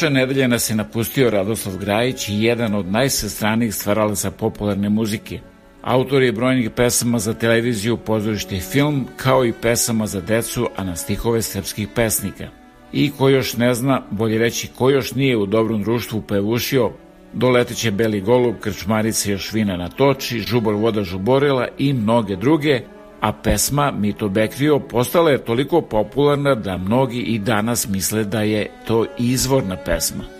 [0.00, 5.40] Prošle nedelje nas je napustio Radoslav Grajić jedan od najsestranijih stvaralaca popularne muzike.
[5.82, 10.84] Autor je brojnih pesama za televiziju, pozorište i film, kao i pesama za decu, a
[10.84, 12.48] na stihove srpskih pesnika.
[12.92, 16.90] i ko još ne zna, bolje reći ko još nije u dobrom društvu pevušio,
[17.32, 22.80] doleteće Beli golub, Krčmarice još vina na toči, Žubor voda žuborila i mnoge druge,
[23.20, 28.70] a pesma Mito Bekrio postala je toliko popularna da mnogi i danas misle da je
[28.86, 30.39] to izvorna pesma.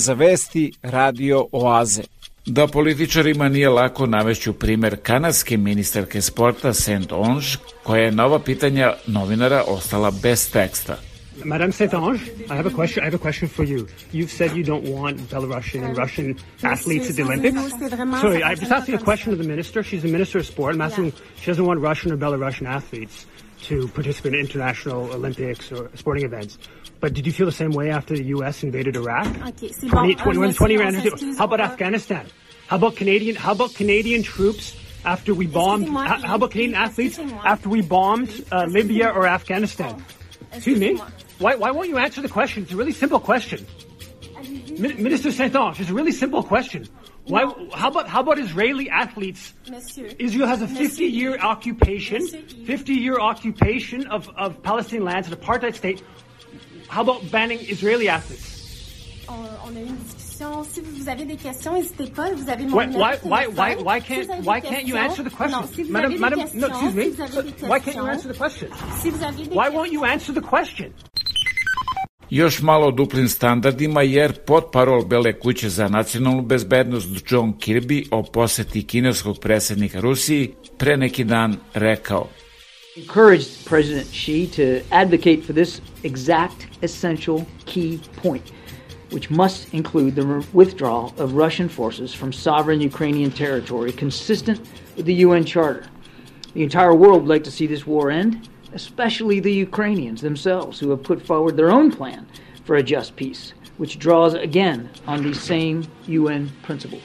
[0.00, 2.02] Za vesti Radio Oaze.
[2.46, 7.46] Da političarima nije lako navešću primer kanadske ministarke sporta Saint Onge,
[7.82, 10.96] koja je nova pitanja novinara ostala bez teksta.
[11.44, 13.02] Madame Saint-Ange, I have a question.
[13.02, 13.86] I have a question for you.
[14.12, 17.70] You've said you don't want Belarusian and Russian athletes at the Olympics.
[18.20, 19.82] Sorry, I'm just asking a question of the minister.
[19.82, 20.74] She's the minister of sport.
[20.74, 21.12] I'm asking.
[21.40, 23.26] She doesn't want Russian or Belarusian athletes
[23.62, 26.58] to participate in international Olympics or sporting events.
[27.00, 28.62] But did you feel the same way after the U.S.
[28.62, 29.26] invaded Iraq?
[29.48, 32.26] Okay, 20, 20, 20 How about Afghanistan?
[32.66, 33.36] How about Canadian?
[33.36, 35.88] How about Canadian troops after we bombed?
[35.88, 40.04] How, how about Canadian athletes after we bombed uh, Libya or Afghanistan?
[40.52, 41.00] Excuse me.
[41.38, 42.64] Why, why won't you answer the question?
[42.64, 43.66] It's a really simple question.
[44.78, 46.88] Minister Saint-Ange, it's a really simple question.
[47.26, 47.44] Why?
[47.74, 49.52] How about how about Israeli athletes?
[49.70, 50.08] Monsieur.
[50.18, 56.02] Israel has a 50-year occupation, 50-year occupation of, of Palestinian lands, an apartheid state.
[56.88, 58.58] How about banning Israeli athletes?
[59.28, 59.36] On,
[59.76, 60.64] a une discussion.
[60.64, 62.32] Si vous avez des questions, n'hésitez pas.
[62.32, 65.60] Vous avez mon Why, numéro why, why, why, can't why can't you answer the question,
[65.60, 66.10] Non, si vous madam?
[66.12, 67.02] avez Madam, des no, excuse me.
[67.04, 68.68] si vous avez des Why can't you answer the question?
[69.02, 70.92] Si vous avez des Why questions- won't you answer the question?
[72.30, 74.32] Još malo o duplim standardima jer
[75.08, 79.36] Bele kuće za nacionalnu bezbednost John Kirby o poseti kineskog
[79.94, 82.28] Rusiji pre neki dan rekao
[82.96, 88.52] encouraged President Xi to advocate for this exact essential key point,
[89.10, 94.60] which must include the withdrawal of Russian forces from sovereign Ukrainian territory consistent
[94.96, 95.86] with the UN Charter.
[96.54, 100.90] The entire world would like to see this war end, especially the Ukrainians themselves, who
[100.90, 102.26] have put forward their own plan
[102.64, 107.02] for a just peace, which draws again on these same UN principles.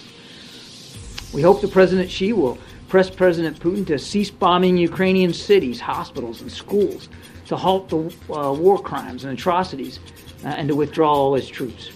[1.33, 2.57] We hope that President Xi will
[2.87, 7.09] press President Putin to cease bombing Ukrainian cities, hospitals, and schools,
[7.47, 9.99] to halt the uh, war crimes and atrocities,
[10.43, 11.89] uh, and to withdraw all his troops.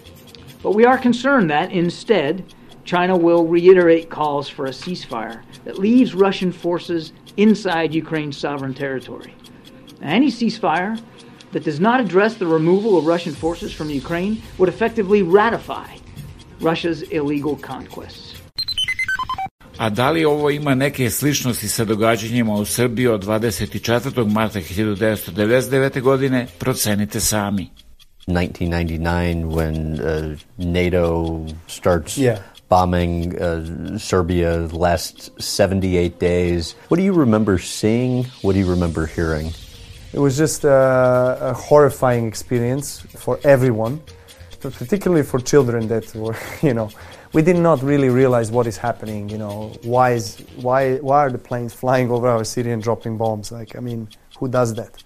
[0.62, 2.44] But we are concerned that instead,
[2.84, 9.34] China will reiterate calls for a ceasefire that leaves Russian forces inside Ukraine's sovereign territory.
[10.02, 10.98] Any ceasefire
[11.52, 15.88] that does not address the removal of Russian forces from Ukraine would effectively ratify
[16.62, 18.36] Russia's illegal conquests.
[19.78, 24.28] A da li ovo ima neke sličnosti sa događanjima u Srbiji od 24.
[24.32, 26.02] marta 1999.
[26.02, 27.70] godine, procenite sami.
[28.28, 32.38] 1999 when uh, NATO starts Yeah.
[32.70, 36.76] bombing uh, Serbia the last 78 days.
[36.90, 38.26] What do you remember seeing?
[38.44, 39.52] What do you remember hearing?
[40.12, 44.02] It was just a, a horrifying experience for everyone,
[44.60, 46.90] but particularly for children that were, you know,
[47.32, 49.30] we did not really realize what is happening.
[49.30, 53.18] You know, why is why why are the planes flying over our city and dropping
[53.18, 53.52] bombs?
[53.52, 55.04] Like, I mean, who does that?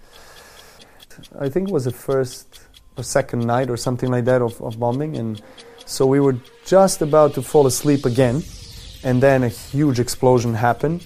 [1.38, 2.60] I think it was the first
[2.96, 5.42] or second night or something like that of, of bombing, and
[5.84, 8.42] so we were just about to fall asleep again,
[9.02, 11.04] and then a huge explosion happened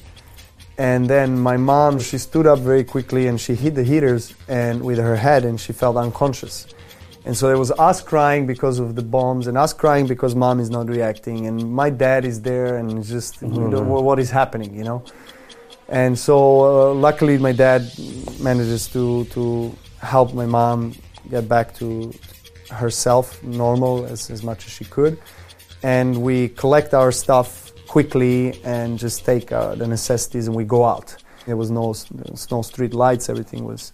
[0.79, 4.81] and then my mom she stood up very quickly and she hit the heaters and
[4.83, 6.69] with her head and she felt unconscious.
[7.25, 10.61] And so there was us crying because of the bombs and us crying because mom
[10.61, 14.73] is not reacting and my dad is there and just you know, what is happening
[14.75, 15.03] you know?
[15.89, 17.83] And so uh, luckily my dad
[18.41, 20.95] manages to to help my mom
[21.29, 22.15] get back to
[22.71, 25.19] herself normal as, as much as she could.
[25.83, 27.68] And we collect our stuff
[27.99, 31.17] quickly and just take uh, the necessities and we go out
[31.49, 31.95] there was no,
[32.51, 33.93] no street lights everything was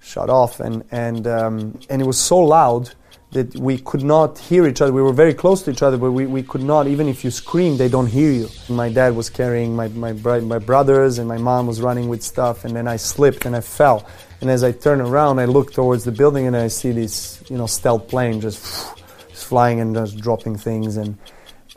[0.00, 2.92] shut off, and and um, and it was so loud
[3.30, 4.92] that we could not hear each other.
[4.92, 7.30] We were very close to each other, but we, we could not, even if you
[7.30, 8.48] scream, they don't hear you.
[8.68, 12.64] My dad was carrying my, my, my brothers, and my mom was running with stuff,
[12.64, 14.04] and then I slipped and I fell.
[14.40, 17.56] And as I turn around, I look towards the building, and I see this, you
[17.56, 18.64] know, stealth plane just,
[19.28, 21.16] just flying and just dropping things, and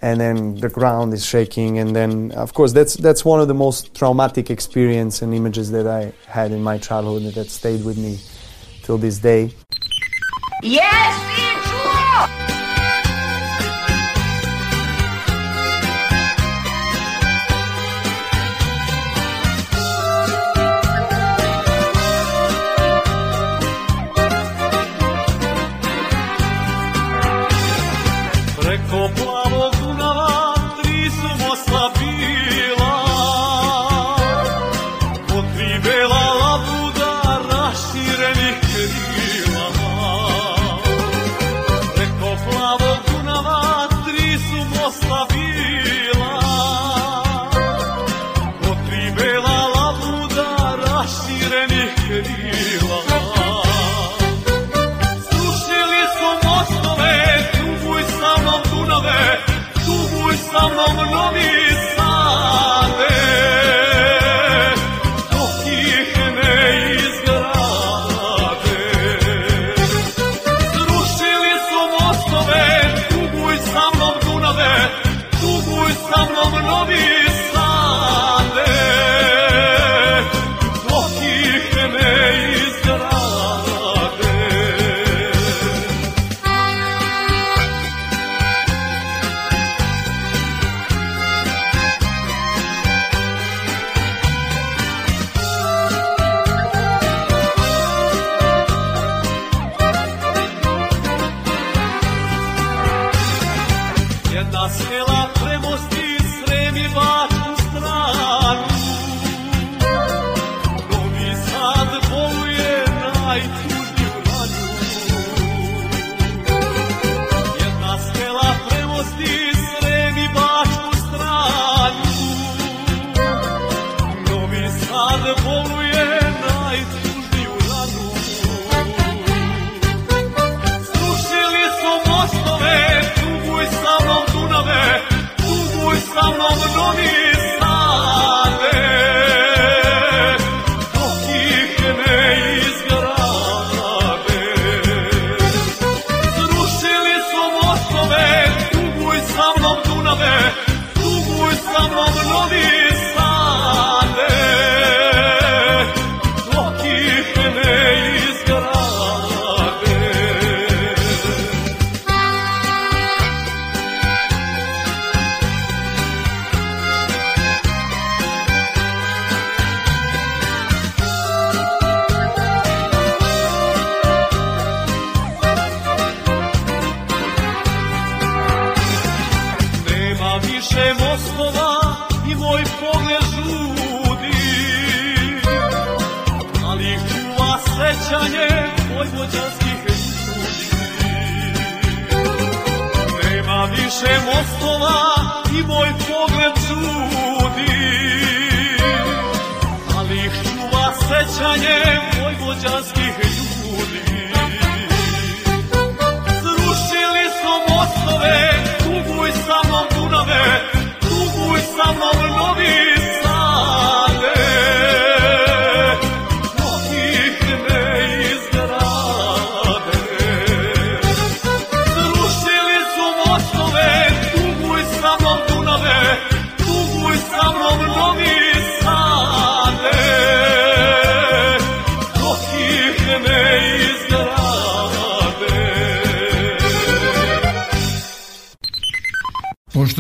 [0.03, 3.53] and then the ground is shaking, and then of course that's that's one of the
[3.53, 8.19] most traumatic experience and images that I had in my childhood that stayed with me
[8.83, 9.53] till this day.
[10.61, 11.62] Yes!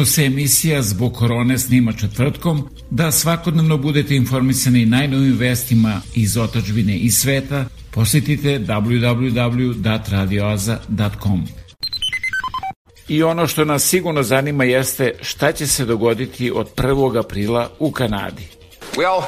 [0.03, 6.97] Pošto se emisija zbog korone snima četvrtkom, da svakodnevno budete informisani najnovim vestima iz otačbine
[6.97, 11.47] i sveta, posjetite www.radioaza.com.
[13.07, 17.19] I ono što nas sigurno zanima jeste šta će se dogoditi od 1.
[17.19, 18.47] aprila u Kanadi.
[18.95, 19.23] Well,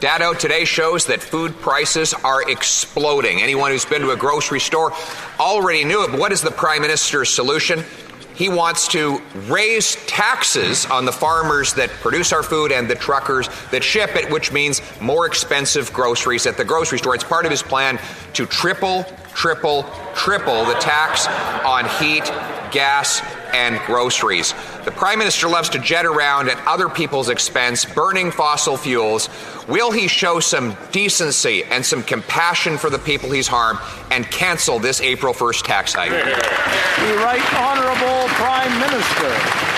[0.00, 3.42] Data today shows that food prices are exploding.
[3.42, 4.90] Anyone who's been to a grocery store
[5.38, 7.84] already knew it, but what is the Prime Minister's solution?
[8.36, 13.48] He wants to raise taxes on the farmers that produce our food and the truckers
[13.70, 17.14] that ship it, which means more expensive groceries at the grocery store.
[17.14, 17.98] It's part of his plan
[18.34, 21.26] to triple, triple, triple the tax
[21.64, 22.24] on heat,
[22.72, 23.22] gas,
[23.54, 24.52] and groceries.
[24.86, 29.28] The Prime Minister loves to jet around at other people's expense, burning fossil fuels.
[29.66, 33.80] Will he show some decency and some compassion for the people he's harmed
[34.12, 36.10] and cancel this April 1st tax hike?
[36.12, 39.75] The Right Honourable Prime Minister.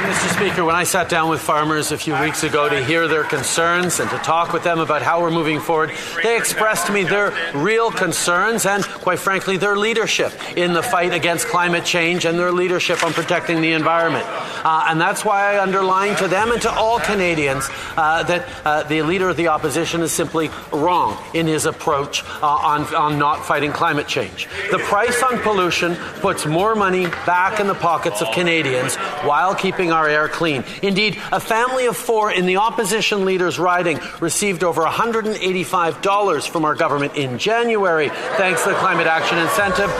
[0.00, 0.34] Mr.
[0.34, 4.00] Speaker, when I sat down with farmers a few weeks ago to hear their concerns
[4.00, 7.34] and to talk with them about how we're moving forward, they expressed to me their
[7.54, 12.50] real concerns and, quite frankly, their leadership in the fight against climate change and their
[12.50, 14.24] leadership on protecting the environment.
[14.64, 18.82] Uh, and that's why I underline to them and to all Canadians uh, that uh,
[18.84, 23.44] the leader of the opposition is simply wrong in his approach uh, on, on not
[23.44, 24.48] fighting climate change.
[24.70, 29.89] The price on pollution puts more money back in the pockets of Canadians while keeping
[29.92, 30.64] our air clean.
[30.82, 36.74] Indeed, a family of four in the opposition leader's riding received over $185 from our
[36.74, 39.90] government in January thanks to the Climate Action Incentive.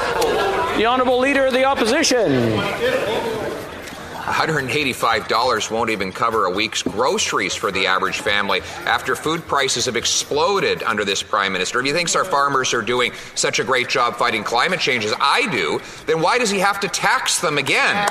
[0.77, 3.40] The Honourable Leader of the Opposition.
[4.31, 9.97] $185 won't even cover a week's groceries for the average family after food prices have
[9.97, 11.81] exploded under this prime minister.
[11.81, 15.15] If he thinks our farmers are doing such a great job fighting climate change as
[15.21, 18.07] I do, then why does he have to tax them again uh,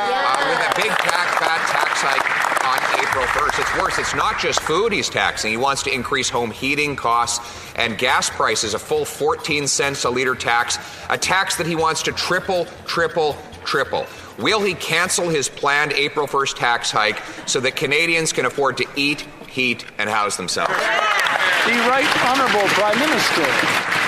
[0.50, 3.62] with a big tax, fat tax hike on April 1st?
[3.62, 3.98] It's worse.
[3.98, 5.52] It's not just food he's taxing.
[5.52, 10.10] He wants to increase home heating costs and gas prices, a full 14 cents a
[10.10, 10.78] liter tax,
[11.10, 14.06] a tax that he wants to triple, triple, triple.
[14.40, 18.86] Will he cancel his planned April 1st tax hike so that Canadians can afford to
[18.96, 20.72] eat, heat, and house themselves?
[20.72, 23.99] The Right Honourable Prime Minister.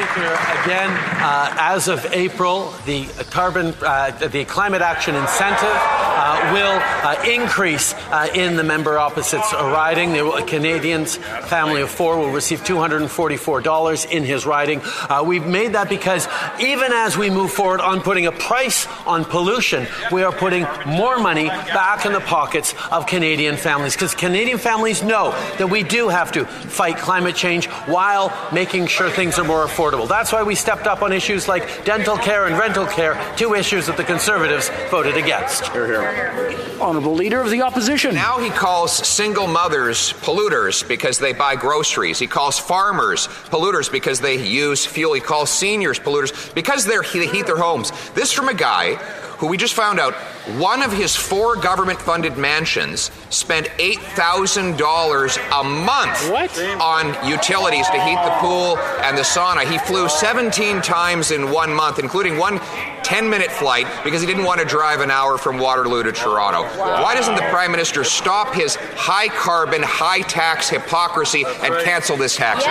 [0.00, 0.32] Speaker,
[0.62, 7.22] again, uh, as of April, the carbon, uh, the climate action incentive uh, will uh,
[7.28, 10.12] increase uh, in the member opposite's riding.
[10.12, 14.80] The Canadians family of four will receive $244 in his riding.
[14.82, 16.26] Uh, we've made that because
[16.58, 21.18] even as we move forward on putting a price on pollution, we are putting more
[21.18, 26.08] money back in the pockets of Canadian families because Canadian families know that we do
[26.08, 30.08] have to fight climate change while making sure things are more affordable affordable.
[30.08, 33.86] That's why we stepped up on issues like dental care and rental care, two issues
[33.86, 35.66] that the Conservatives voted against.
[35.68, 36.80] Here, here.
[36.80, 38.14] Honourable Leader of the Opposition.
[38.14, 42.18] Now he calls single mothers polluters because they buy groceries.
[42.18, 45.12] He calls farmers polluters because they use fuel.
[45.12, 47.92] He calls seniors polluters because they heat their homes.
[48.12, 48.98] This from a guy
[49.40, 50.12] who we just found out
[50.58, 56.58] one of his four government funded mansions spent $8,000 a month what?
[56.78, 59.64] on utilities to heat the pool and the sauna.
[59.64, 62.60] He flew 17 times in one month, including one
[63.02, 66.62] 10 minute flight because he didn't want to drive an hour from Waterloo to Toronto.
[66.78, 72.36] Why doesn't the Prime Minister stop his high carbon, high tax hypocrisy and cancel this
[72.36, 72.64] tax?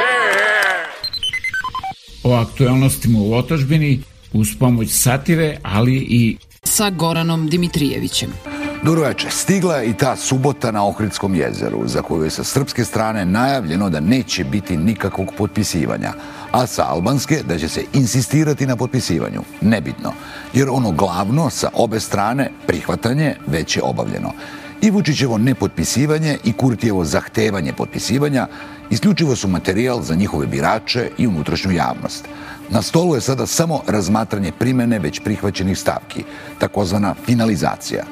[2.24, 4.04] O aktualnostima u otačbini
[4.34, 6.38] uz pomoć satire, ali i
[6.70, 8.34] sa Goranom Dimitrijevićem.
[8.84, 13.26] Dobroveče, stigla je i ta subota na Ohridskom jezeru, za koju je sa srpske strane
[13.26, 16.14] najavljeno da neće biti nikakvog potpisivanja,
[16.52, 19.42] a sa albanske da će se insistirati na potpisivanju.
[19.62, 20.14] Nebitno,
[20.54, 24.32] jer ono glavno sa obe strane, prihvatanje, već je obavljeno.
[24.82, 28.48] I Vučićevo nepotpisivanje i Kurtijevo zahtevanje potpisivanja
[28.90, 32.26] isključivo su materijal za njihove birače i unutrašnju javnost–
[32.72, 36.24] Na stolu je sada samo razmatranje primene već prihvaćenih stavki,
[36.60, 38.04] takozvana finalizacija.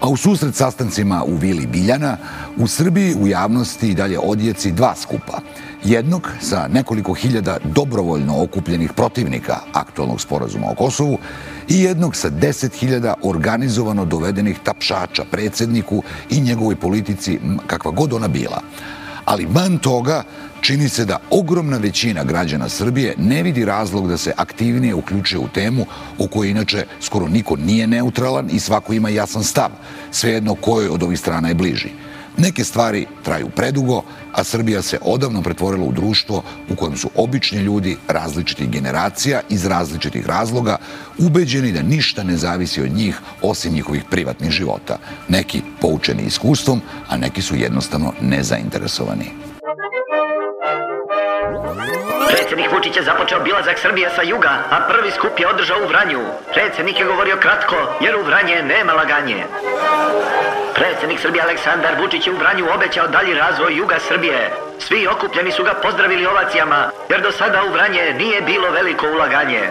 [0.00, 2.16] A u susret sastancima u Vili Biljana,
[2.56, 5.40] u Srbiji u javnosti i dalje odjeci dva skupa.
[5.84, 11.18] Jednog sa nekoliko hiljada dobrovoljno okupljenih protivnika aktualnog sporazuma o Kosovu
[11.68, 18.28] i jednog sa deset hiljada organizovano dovedenih tapšača predsedniku i njegovoj politici kakva god ona
[18.28, 18.60] bila.
[19.24, 20.22] Ali van toga
[20.66, 25.48] čini se da ogromna većina građana Srbije ne vidi razlog da se aktivnije uključuje u
[25.48, 25.86] temu
[26.18, 29.70] o kojoj inače skoro niko nije neutralan i svako ima jasan stav,
[30.10, 31.88] svejedno kojoj od ovih strana je bliži.
[32.36, 34.02] Neke stvari traju predugo,
[34.32, 39.66] a Srbija se odavno pretvorila u društvo u kojem su obični ljudi različitih generacija iz
[39.66, 40.76] različitih razloga
[41.18, 44.98] ubeđeni da ništa ne zavisi od njih osim njihovih privatnih života.
[45.28, 49.46] Neki poučeni iskustvom, a neki su jednostavno nezainteresovani.
[51.46, 55.88] Música Predsednik Vučić je započeo bilazak Srbije sa juga, a prvi skup je održao u
[55.88, 56.20] Vranju.
[56.54, 59.44] Predsednik je govorio kratko, jer u Vranje nema laganje.
[60.74, 64.50] Predsednik Srbije Aleksandar Vučić je u Vranju obećao dalji razvoj juga Srbije.
[64.78, 69.62] Svi okupljeni su ga pozdravili ovacijama, jer do sada u Vranje nije bilo veliko ulaganje.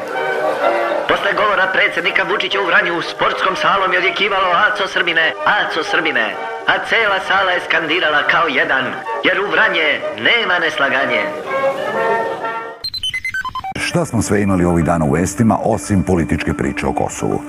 [1.07, 6.35] Posle govora predsjednika Vučića u Vranju, sportskom salom je odjekivalo Aco Srbine, Aco Srbine,
[6.67, 8.85] a cela sala je skandirala kao jedan,
[9.23, 11.21] jer u Vranje nema neslaganje.
[13.95, 17.41] Šta smo sve imali ovih dana u vestima osim političke priče o Kosovu?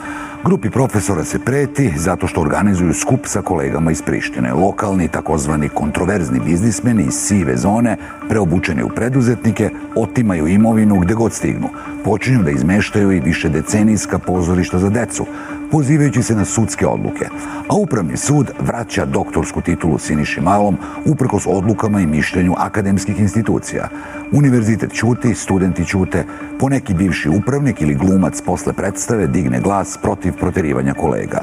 [0.45, 4.53] Grupi profesora se preti zato što organizuju skup sa kolegama iz Prištine.
[4.53, 7.97] Lokalni, takozvani kontroverzni biznismeni iz sive zone,
[8.29, 11.69] preobučeni u preduzetnike, otimaju imovinu gde god stignu.
[12.05, 15.27] Počinju da izmeštaju i više decenijska pozorišta za decu,
[15.71, 17.25] pozivajući se na sudske odluke.
[17.69, 23.89] A Upravni sud vraća doktorsku titulu Siniši Malom uprkos odlukama i mišljenju akademskih institucija.
[24.33, 26.25] Univerzitet ćuti, studenti ćute,
[26.59, 31.41] poneki bivši upravnik ili glumac posle predstave digne glas protiv proterivanja kolega.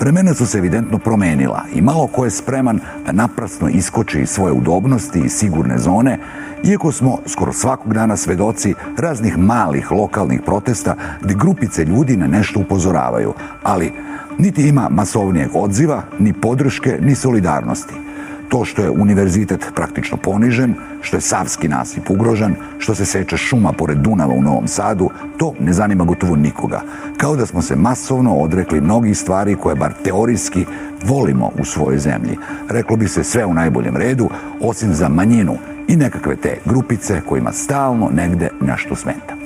[0.00, 4.52] Vremena su se evidentno promenila i malo ko je spreman da naprasno iskoči iz svoje
[4.52, 6.18] udobnosti i sigurne zone,
[6.64, 12.60] iako smo skoro svakog dana svedoci raznih malih lokalnih protesta gde grupice ljudi na nešto
[12.60, 13.92] upozoravaju, ali
[14.38, 18.05] niti ima masovnijeg odziva, ni podrške, ni solidarnosti.
[18.48, 23.72] To što je univerzitet praktično ponižen, što je savski nasip ugrožen, što se seče šuma
[23.72, 26.80] pored Dunava u Novom Sadu, to ne zanima gotovo nikoga.
[27.16, 30.66] Kao da smo se masovno odrekli mnogih stvari koje bar teorijski
[31.04, 32.38] volimo u svojoj zemlji.
[32.68, 34.28] Reklo bi se sve u najboljem redu,
[34.60, 35.56] osim za manjinu
[35.88, 39.36] i nekakve te grupice kojima stalno negde nešto smeta.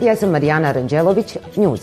[0.00, 1.80] Ja sam Marijana Ranđelović, News.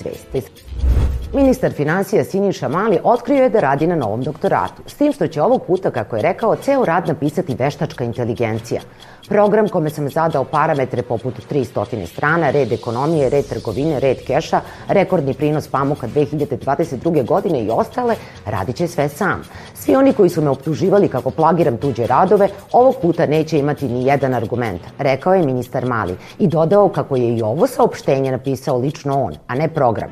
[1.36, 5.42] Ministar financija Siniša Mali otkrio je da radi na novom doktoratu, s tim što će
[5.42, 8.82] ovog puta, kako je rekao, ceo rad napisati veštačka inteligencija.
[9.28, 15.34] Program kome sam zadao parametre poput 300 strana, red ekonomije, red trgovine, red keša, rekordni
[15.34, 17.26] prinos pamuka 2022.
[17.26, 19.42] godine i ostale, radit će sve sam.
[19.74, 24.06] Svi oni koji su me optuživali kako plagiram tuđe radove, ovog puta neće imati ni
[24.06, 29.24] jedan argument, rekao je ministar Mali i dodao kako je i ovo saopštenje napisao lično
[29.24, 30.12] on, a ne program.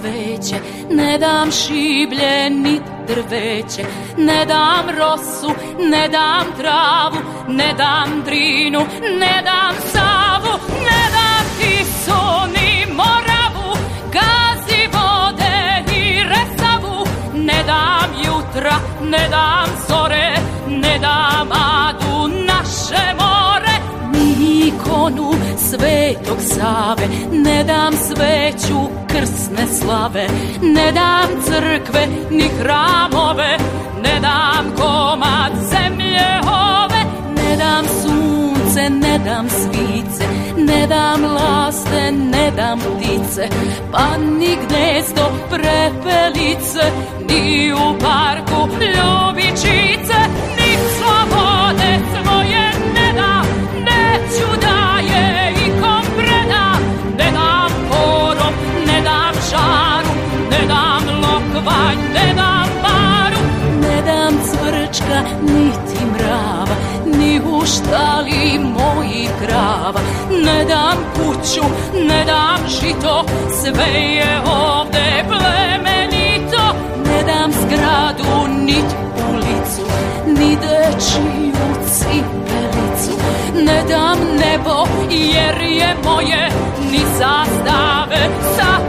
[0.00, 0.56] cveće,
[0.90, 3.84] ne dam šiblje, ni drveće,
[4.18, 5.50] ne dam rosu,
[5.90, 7.16] ne dam travu,
[7.48, 8.80] ne dam drinu,
[9.20, 12.22] ne dam savu, ne dam tisu,
[12.54, 13.76] ni moravu,
[14.12, 19.69] gazi vode i resavu, ne dam jutra, ne dam
[24.70, 30.26] ikonu svetog Save, ne dam sveću krsne slave,
[30.62, 33.58] ne dam crkve ni hramove,
[34.02, 37.02] ne dam komad zemlje ove,
[37.36, 40.24] ne dam sunce, ne dam svice,
[40.56, 43.48] ne dam laste, ne dam ptice,
[43.92, 46.90] pa ni gnezdo prepelice,
[47.28, 50.18] ni u parku ljubičice,
[59.50, 60.12] žaru,
[60.50, 63.42] ne dam lokvanj, ne dam paru,
[63.82, 66.76] ne dam cvrčka, niti mrava,
[67.18, 70.00] ni u štali mojih krava,
[70.44, 71.64] ne dam kuću,
[72.08, 73.24] ne dam žito,
[73.62, 76.62] sve je ovde plemenito,
[77.06, 78.90] ne dam zgradu, nit
[79.30, 79.84] ulicu,
[80.26, 81.50] ni dečiju
[81.86, 83.14] cipelicu,
[83.66, 86.50] ne dam nebo, jer je moje,
[86.90, 88.79] ni zastave sa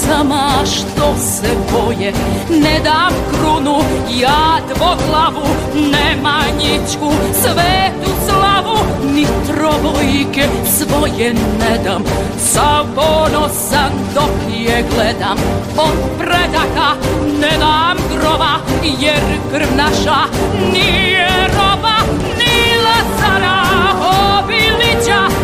[0.00, 2.12] pesama što se boje.
[2.50, 3.78] Ne dam krunu,
[4.20, 8.78] ja dvoglavu, Nemanjićku, svetu slavu,
[9.14, 12.04] ni trobojke svoje ne dam.
[12.38, 15.36] Sav ponosan dok je gledam,
[15.76, 16.94] od predaka
[17.40, 18.58] ne dam grova,
[19.00, 19.20] jer
[19.52, 20.16] krv naša
[20.72, 21.96] nije roba,
[22.38, 23.62] ni Lazara
[24.38, 25.39] Obilića,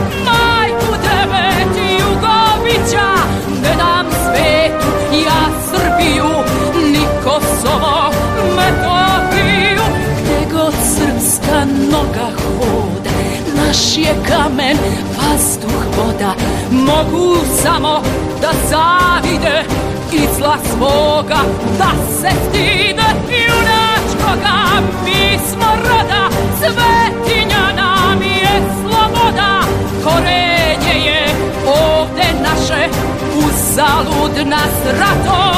[7.26, 8.10] Kosovo,
[8.56, 9.82] Metohiju.
[10.22, 13.10] Gdje god srpska noga hode
[13.56, 14.76] Naš je kamen,
[15.16, 16.34] vazduh, voda.
[16.70, 18.02] Mogu samo
[18.40, 19.64] da zavide
[20.12, 21.40] I zla svoga
[21.78, 23.08] da se stide.
[23.28, 29.60] Junačkoga, mi smo roda Svetinja nam je sloboda.
[30.04, 31.26] Korenje je
[31.66, 32.88] ovde naše
[33.38, 35.55] Uzalud nas ratom.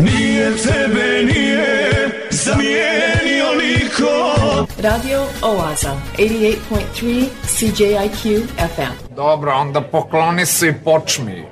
[0.00, 4.32] Nije tebe nije zamijenio niko
[4.82, 9.14] Radio Oaza, 88.3 CJIQ FM.
[9.16, 11.51] Dobro, onda pokloni se i počmi.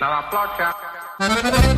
[0.00, 1.69] Dalla placca.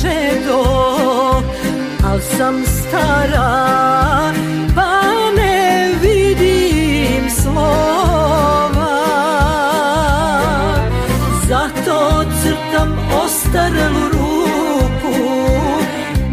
[0.00, 0.62] Čedo,
[2.04, 4.32] al sam stara,
[4.74, 5.02] pa
[5.36, 8.98] ne vidim slova.
[11.48, 15.14] Zato crtam ostarelu ruku,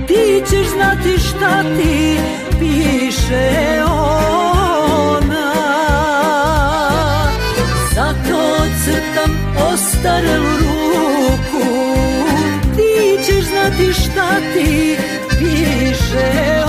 [0.07, 2.19] ti ćeš znati šta ti
[2.59, 3.49] piše
[3.91, 5.53] ona.
[7.95, 9.31] Zato crtam
[9.73, 10.68] ostarelu ruku
[13.69, 14.97] znati šta ti
[15.39, 16.68] piše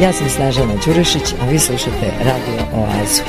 [0.00, 3.22] Ja sam Snežana Đurišić, a vi slušate Radio Oazu.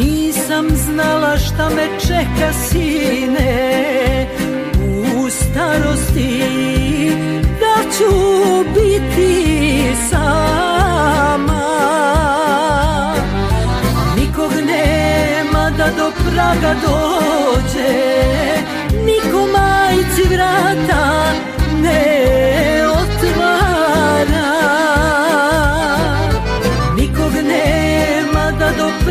[0.00, 4.26] Nisam znala šta me čeka sine
[5.16, 6.42] u starosti
[7.60, 8.14] da ću
[8.74, 11.62] biti sama
[14.16, 17.92] Nikog nema da do praga dođe
[19.04, 21.32] Niko majci vrata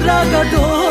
[0.05, 0.90] da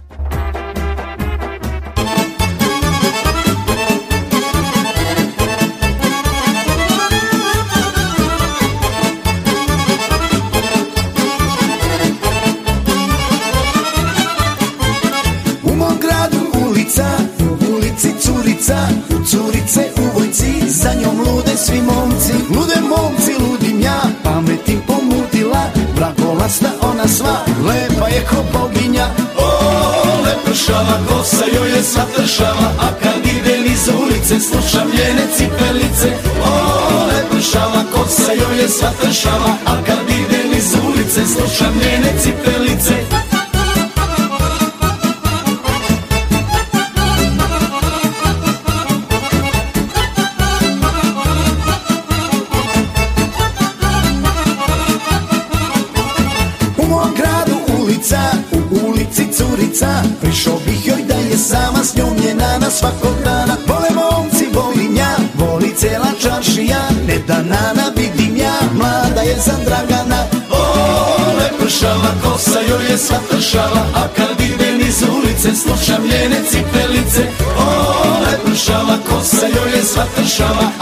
[79.91, 80.80] Kosa, joj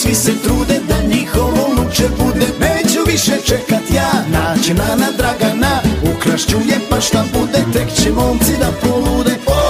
[0.00, 2.46] svi se trude da njihovo luče bude.
[2.60, 5.74] Neću više čekat ja, naći na Dragana
[6.14, 9.34] Ukrašću je pa šta bude, tek će momci da polude.
[9.46, 9.60] O,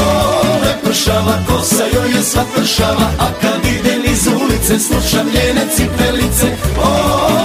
[0.64, 6.48] lepršava kosa, joj je sva tršava A kad ide niz ulice, slušam njene cipelice.
[6.78, 6.90] O,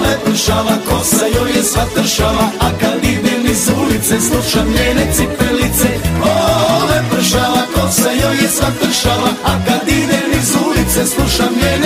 [0.04, 5.90] lepršava kosa, joj je sva tršava A kad ide niz ulice, slušam njene cipelice.
[6.24, 6.34] O,
[6.90, 11.85] lepršava kosa, joj je sva tršava A kad ide niz ulice, slušam njene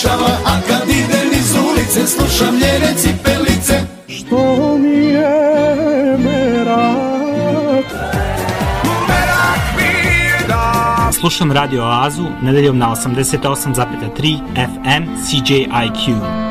[0.00, 7.84] je tršava A kad ide niz ulice, slušam njene cipelice Što mi je merak
[11.12, 16.49] Slušam Radio Oazu nedeljom na 88,3 FM CJIQ.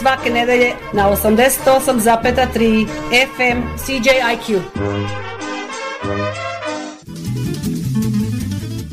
[0.00, 2.86] Svake nedelje na 88,3
[3.36, 4.60] FM CJIQ.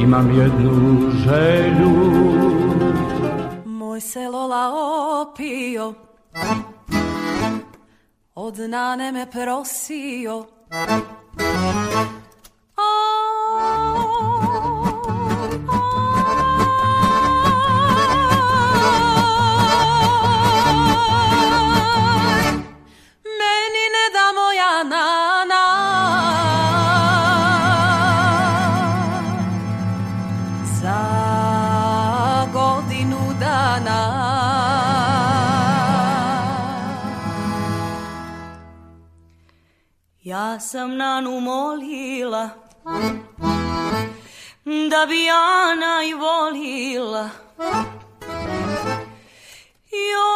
[0.00, 1.90] Imam jednu želju.
[3.64, 4.70] Moj se Lola
[5.22, 5.94] opio
[8.34, 10.46] Od nane me prosio
[40.54, 42.50] Ja sam nanu molila
[44.90, 47.30] Da bi Ana i volila.
[49.90, 50.33] Joj,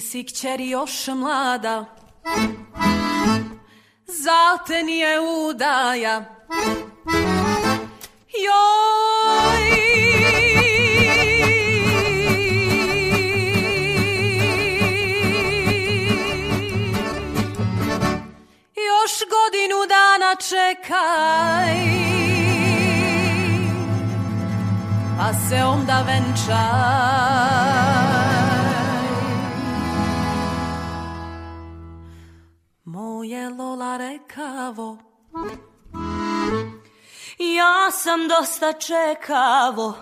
[0.00, 1.84] si kćeri još mlada.
[4.06, 6.24] Za te nije udaja.
[8.44, 9.84] Joj!
[18.74, 21.74] Još godinu dana čekaj.
[25.18, 27.93] Pa se onda venčaj
[33.24, 34.98] Moje Lola rekavo.
[37.38, 39.94] Ja sam dosta čekavo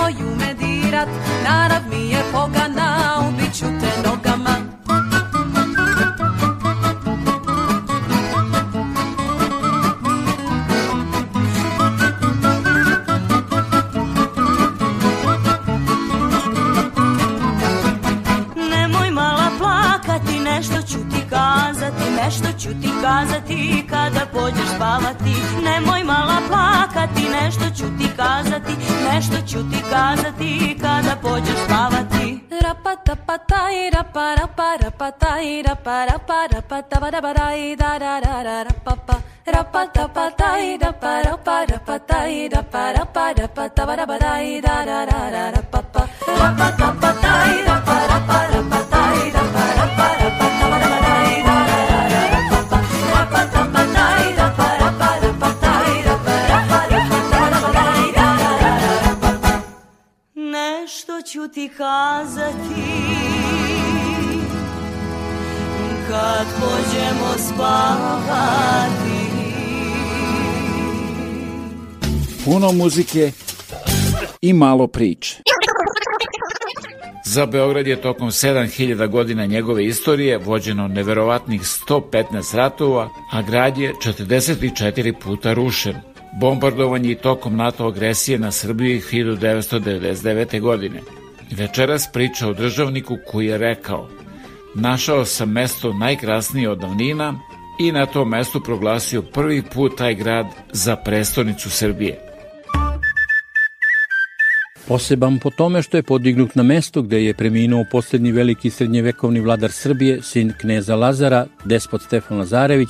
[0.00, 1.08] ti nemoju me dirat
[1.44, 4.09] Narav mi je pogana Ubiću te nogama
[27.98, 28.72] ti kazati,
[29.12, 32.40] nešto ću ti kazati kada pođeš spavati.
[32.62, 38.42] Rapata pataj, rapa rapa rapa taj, rapa rapa rapa tava rapa daj, da da da
[38.42, 39.14] da rapa pa.
[39.46, 45.30] Rapata pataj, rapa rapa rapa taj, rapa rapa rapa tava rapa daj, da da da
[45.30, 46.02] da rapa pa.
[46.40, 49.59] Rapata pataj, rapa rapa rapa taj, rapa rapa rapa
[61.54, 62.82] ti kazati
[66.08, 69.10] kad pođemo spavati.
[72.44, 73.32] Puno muzike
[74.42, 75.36] i malo priče.
[77.24, 83.94] Za Beograd je tokom 7000 godina njegove istorije vođeno neverovatnih 115 ratova, a grad je
[83.94, 85.94] 44 puta rušen.
[86.40, 90.60] Bombardovanje i tokom NATO agresije na Srbiji 1999.
[90.60, 91.00] godine.
[91.56, 94.08] Večeras priča o državniku koji je rekao
[94.74, 97.34] Našao sam mesto najkrasnije od davnina
[97.80, 102.18] i na tom mestu proglasio prvi put taj grad za prestonicu Srbije.
[104.88, 109.72] Poseban po tome što je podignut na mesto gde je preminuo poslednji veliki srednjevekovni vladar
[109.72, 112.88] Srbije, sin kneza Lazara, despot Stefan Lazarević,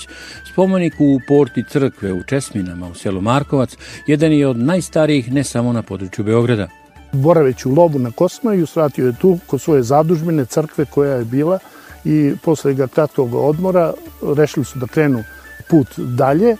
[0.52, 5.72] spomenik u porti crkve u Česminama u selu Markovac, jedan je od najstarijih ne samo
[5.72, 6.79] na području Beograda.
[7.12, 11.58] Boraveći u lovu na Kosmaju, svratio je tu kod svoje zadužbine crkve koja je bila
[12.04, 13.92] i posle ga kratkog odmora
[14.36, 15.24] rešili su da krenu
[15.70, 16.56] put dalje,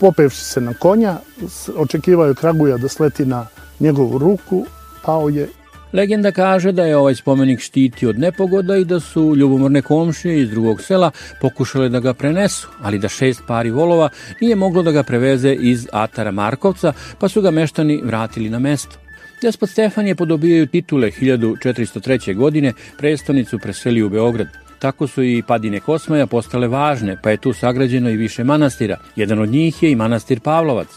[0.00, 1.16] popevši se na konja,
[1.76, 3.46] očekivao je Kraguja da sleti na
[3.80, 4.66] njegovu ruku,
[5.04, 5.48] pao je.
[5.92, 10.50] Legenda kaže da je ovaj spomenik štiti od nepogoda i da su ljubomorne komšije iz
[10.50, 14.08] drugog sela pokušale da ga prenesu, ali da šest pari volova
[14.40, 19.03] nije moglo da ga preveze iz Atara Markovca, pa su ga meštani vratili na mesto.
[19.44, 22.36] Despot Stefan je podobijaju titule 1403.
[22.36, 24.48] godine prestonicu preselio u Beograd.
[24.78, 28.96] Tako su i padine Kosmaja postale važne, pa je tu sagrađeno i više manastira.
[29.16, 30.88] Jedan od njih je i manastir Pavlovac.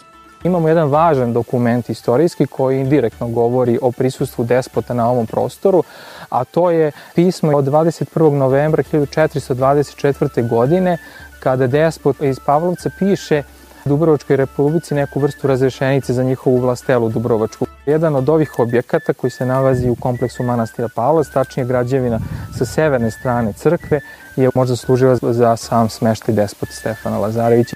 [0.44, 5.84] Imamo jedan važan dokument istorijski koji indirektno govori o prisustvu despota na ovom prostoru,
[6.30, 8.32] a to je pismo od 21.
[8.32, 10.50] novembra 1424.
[10.50, 10.98] godine
[11.40, 13.44] kada despot iz Pavlovca piše
[13.88, 17.66] Dubrovačkoj republici neku vrstu razrešenice za njihovu vlastelu Dubrovačku.
[17.86, 22.20] Jedan od ovih objekata koji se nalazi u kompleksu manastira Pavlac, tačnije građevina
[22.58, 24.00] sa severne strane crkve,
[24.36, 27.76] je možda služila za sam smeštaj despota Stefana Lazarevića.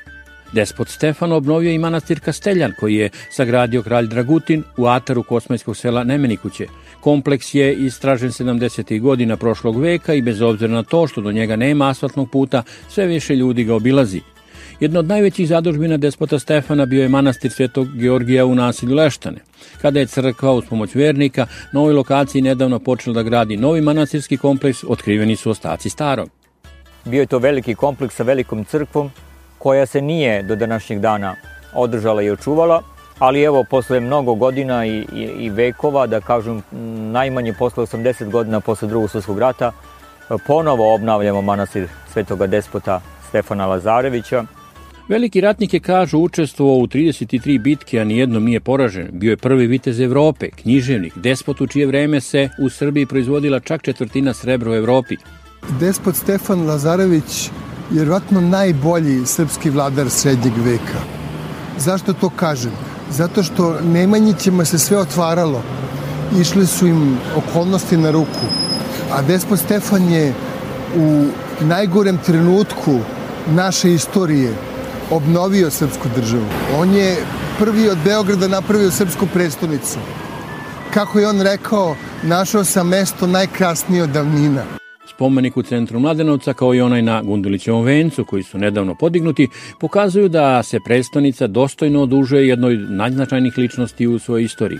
[0.52, 6.04] Despot Stefan obnovio i manastir Kasteljan, koji je sagradio kralj Dragutin u ataru kosmajskog sela
[6.04, 6.68] Nemenikuće.
[7.02, 9.02] Kompleks je istražen 70.
[9.02, 13.06] godina prošlog veka i bez obzira na to što do njega nema asfaltnog puta, sve
[13.06, 14.22] više ljudi ga obilazi.
[14.82, 19.38] Jedna od najvećih zadužbina despota Stefana bio je manastir Svetog Georgija u nasilju Leštane.
[19.82, 24.38] Kada je crkva uz pomoć vernika na ovoj lokaciji nedavno počela da gradi novi manastirski
[24.38, 26.30] kompleks, otkriveni su ostaci starog.
[27.06, 29.12] Bio je to veliki kompleks sa velikom crkvom
[29.58, 31.36] koja se nije do današnjeg dana
[31.74, 32.82] održala i očuvala,
[33.20, 36.62] ali evo posle mnogo godina i, i, i vekova, da kažem
[37.12, 39.72] najmanje posle 80 godina posle drugog svjetskog rata,
[40.48, 44.46] ponovo obnavljamo manastir svetoga despota Stefana Lazarevića,
[45.08, 49.08] Veliki ratnik je, kažu, učestvovao u 33 bitke, a nijednom nije poražen.
[49.12, 53.82] Bio je prvi vitez Evrope, književnik, despot u čije vreme se u Srbiji proizvodila čak
[53.82, 55.18] četvrtina srebra u Evropi.
[55.80, 57.52] Despot Stefan Lazarević je
[57.92, 61.00] vjerojatno najbolji srpski vladar srednjeg veka.
[61.78, 62.72] Zašto to kažem?
[63.12, 65.64] Zato što Nemanjićima se sve otvaralo.
[66.42, 68.46] Išli su im okolnosti na ruku.
[69.12, 70.34] A despot Stefan je
[70.96, 71.26] u
[71.62, 73.00] najgorem trenutku
[73.48, 74.54] naše istorije
[75.12, 76.46] obnovio srpsku državu.
[76.78, 77.16] On je
[77.60, 80.00] prvi od Beograda napravio srpsku prestonicu.
[80.94, 84.64] Kako je on rekao, našao sam mesto najkrasnije od davnina.
[85.10, 89.48] Spomenik u centru Mladenovca kao i onaj na Gundulićevom vencu koji su nedavno podignuti
[89.80, 94.80] pokazuju da se prestonica dostojno odužuje jednoj najznačajnijih ličnosti u svojoj istoriji.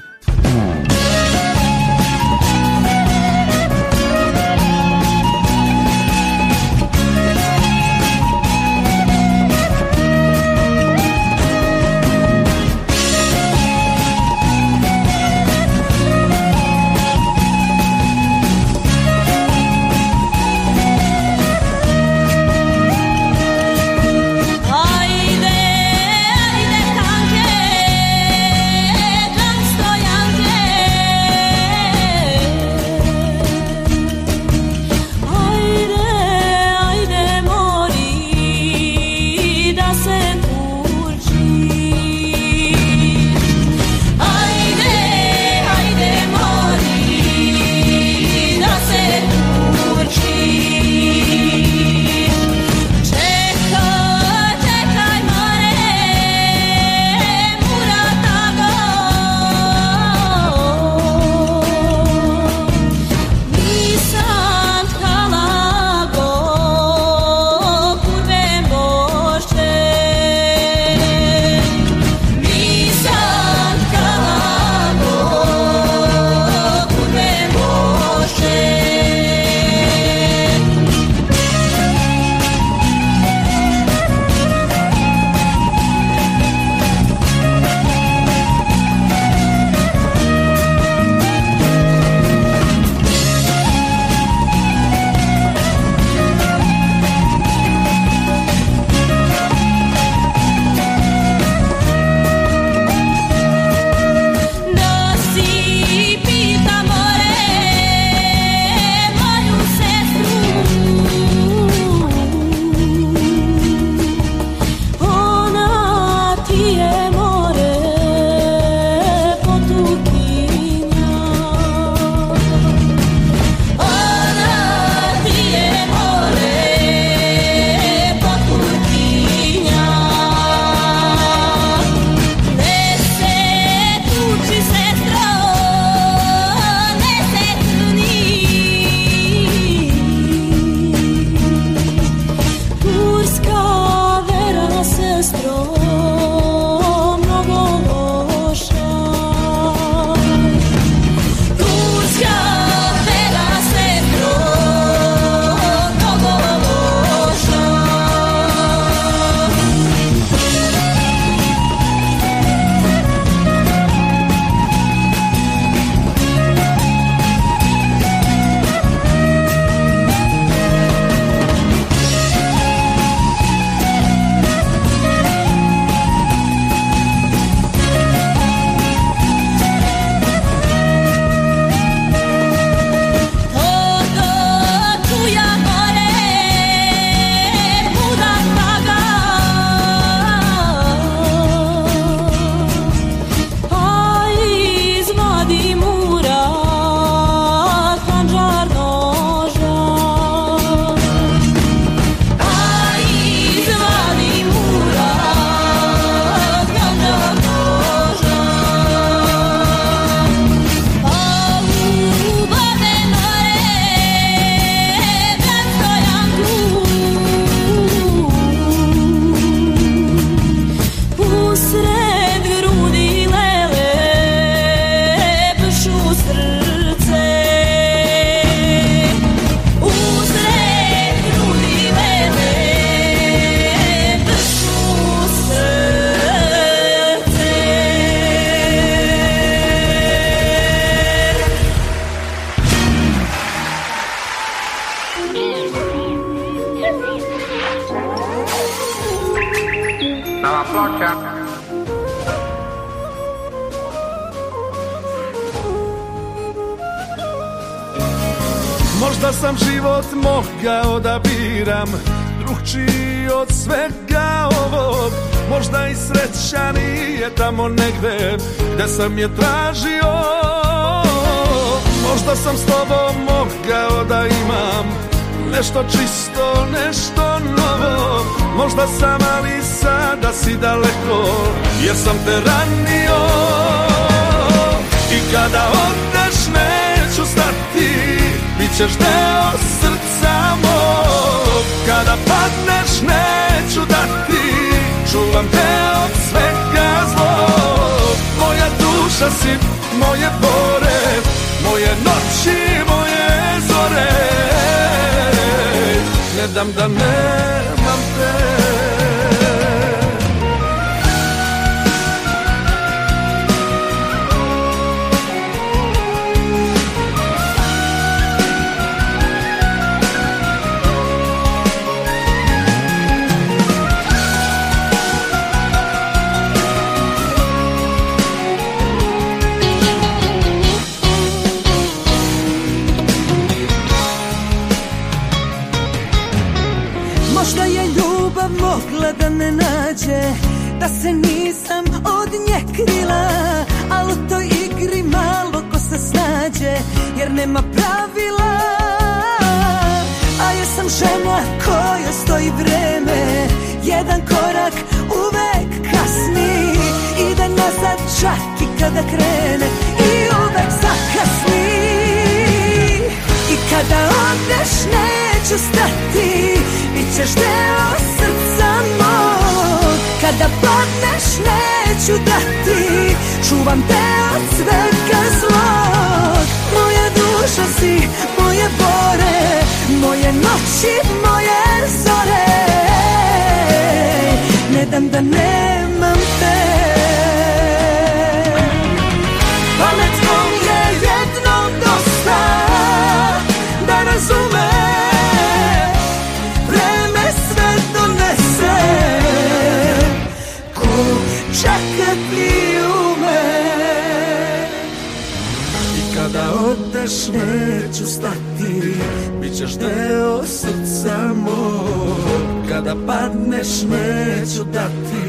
[406.54, 408.96] Odeš neću stati.
[409.42, 412.42] Bićeš deo srca mog.
[412.70, 415.24] Kada padneš neću dati.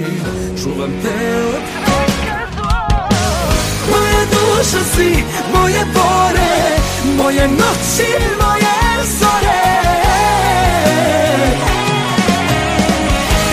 [0.62, 1.62] Čuvam te od
[3.91, 6.79] Moja duša si, moje bore
[7.16, 9.62] Moje noći, moje zore.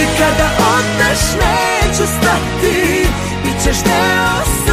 [0.02, 3.08] I kada odeš neću stati
[3.44, 4.69] Bićeš deo srca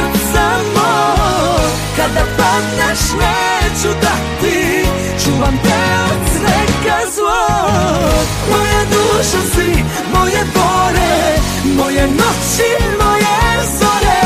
[1.97, 4.84] Kada padneš neću dati
[5.24, 5.82] Čuvam te
[6.12, 9.82] od svega zlog Moja duša si,
[10.14, 11.36] moje bore
[11.74, 14.22] Moje noći, moje zore.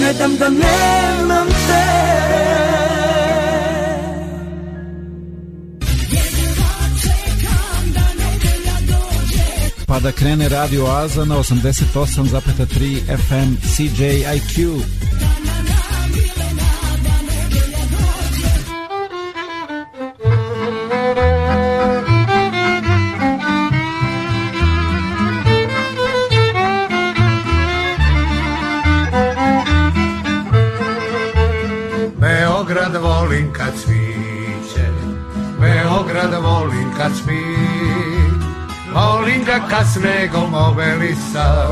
[0.00, 1.88] Ne dam da nemam te.
[9.86, 14.80] Pa da krene Radio Oaza na 88,3 FM CJIQ.
[39.70, 41.66] Kad snegom obelisa,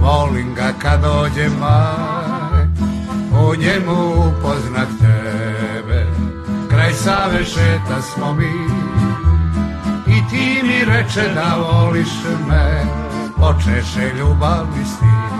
[0.00, 2.64] volim ga kad dođe maj,
[3.42, 6.06] u njemu upoznat tebe,
[6.70, 8.52] kraj Save šeta smo mi,
[10.06, 12.12] i ti mi reče da voliš
[12.48, 12.84] me,
[13.36, 15.32] počeše ljubavni stil.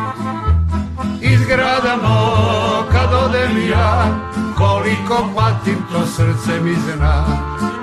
[1.32, 4.05] Iz grada mog kad odem ja
[4.62, 7.24] Koliko patim to srce mi zna.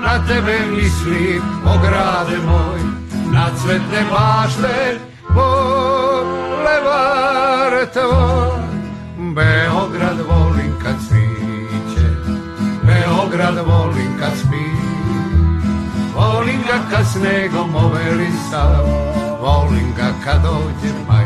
[0.05, 2.88] Na tebe mislim o grade moj
[3.31, 4.99] Na cvetne bašte
[5.35, 6.69] Boulevard
[7.93, 8.59] tvoj
[9.35, 12.07] Beograd volim kad sviće
[12.83, 14.65] Beograd volim kad spi.
[16.15, 18.83] Volim ga kad snegom ovelisa
[19.41, 21.25] Volim ga kad dođe maj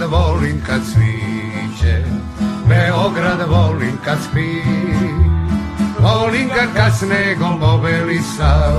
[0.00, 2.04] Beograd volim kad sviće
[2.68, 4.62] Beograd volim kad spi.
[5.98, 8.72] Volim ga kad snegom obelisa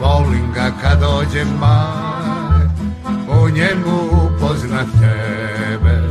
[0.00, 2.66] Volim ga kad dođe maj.
[3.28, 6.08] U njemu upoznat tebe.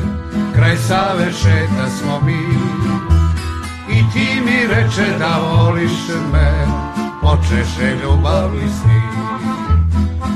[0.56, 2.48] Kraj Save šeta smo mi.
[3.90, 6.68] I ti mi reče da voliš me.
[7.22, 9.82] Počeše ljubavi s njim.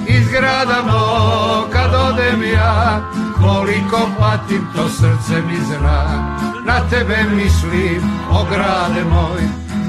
[0.07, 3.01] Iz grada mog kad odem ja
[3.41, 5.99] Koliko patim to srce mi zna
[6.65, 9.41] Na tebe mislim o grade moj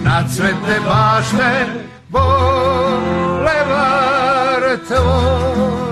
[0.02, 1.66] Na cvete bašte
[2.08, 3.46] Bolevar
[4.86, 5.86] tvoj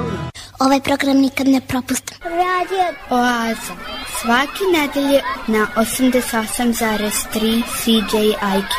[0.58, 2.16] Ovaj program nikad ne propustim.
[2.22, 3.74] Radio Oaza.
[4.20, 8.74] Svaki nedelje na 88,3 CJIQ.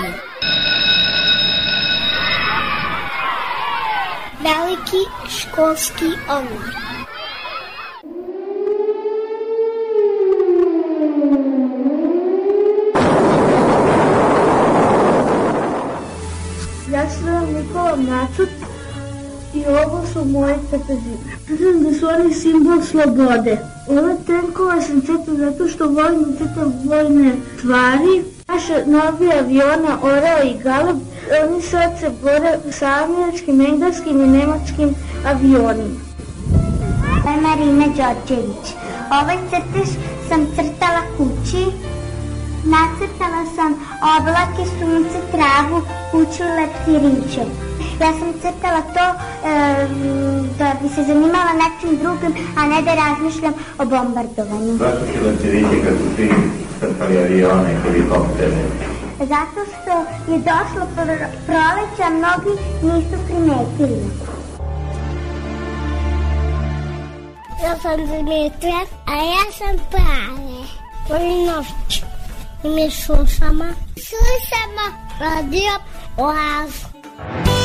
[4.44, 6.85] Veliki školski omor.
[19.86, 21.18] Ovo su moje crtežine.
[21.50, 23.58] Mislim da su oni simbol slobode.
[23.88, 28.24] Ove tenkove sam crtao zato što volim da vojne stvari.
[28.48, 30.98] Naša novi aviona Orao i Galeb,
[31.44, 36.00] oni sad se bore sa američkim, engleskim i nemačkim avionima.
[37.26, 38.66] Je Marina Đorđević.
[39.22, 39.90] Ovaj crtež
[40.30, 41.66] sam crtala kući.
[42.74, 43.72] Nacrtala sam
[44.18, 45.82] oblake, sunce, travu,
[46.12, 47.42] kuću, leptiriće.
[48.02, 49.88] Ja sam crtala to e,
[50.60, 54.78] da bi se zanimala nečim drugim, a ne da razmišljam o bombardovanju.
[54.78, 56.30] Zašto si leptiriće kad su svi
[56.80, 58.58] crtali avione i helikoptere?
[59.20, 59.94] Zato što
[60.32, 62.52] je došlo pro- proleće, a mnogi
[62.84, 64.02] nisu primetili.
[67.64, 70.62] Ja sam Dimitra, a ja sam Prave.
[71.10, 72.02] Volim noć.
[72.64, 73.66] I mi slušamo.
[74.08, 74.86] Slušamo
[75.20, 75.72] radio
[76.18, 76.86] Oazu.
[77.16, 77.65] Proleće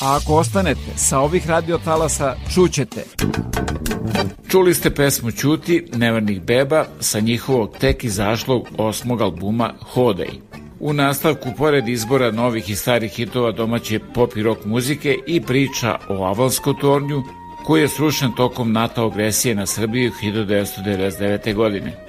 [0.00, 3.04] A ako ostanete sa ovih radiotalasa, čućete.
[4.48, 10.30] Čuli ste pesmu Ćuti, Nevernih beba, sa njihovog tek izašlog osmog albuma Hodej.
[10.80, 15.98] U nastavku, pored izbora novih i starih hitova domaće pop i rock muzike i priča
[16.08, 17.22] o Avalskom tornju,
[17.64, 21.54] koji je srušen tokom NATO agresije na Srbiju 1999.
[21.54, 22.05] godine.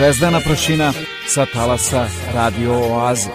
[0.00, 0.92] Zvezdana prašina
[1.28, 3.28] sa talasa Radio Oaze.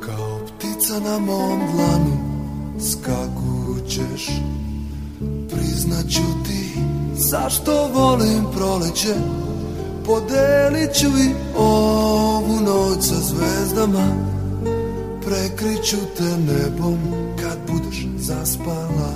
[0.00, 1.75] Kao ptica na mom
[7.42, 9.14] zašto volim proleće?
[10.06, 14.06] Podelit ću i ovu noć sa zvezdama.
[15.24, 16.98] Prekriću te nebom
[17.42, 19.12] kad budeš zaspala.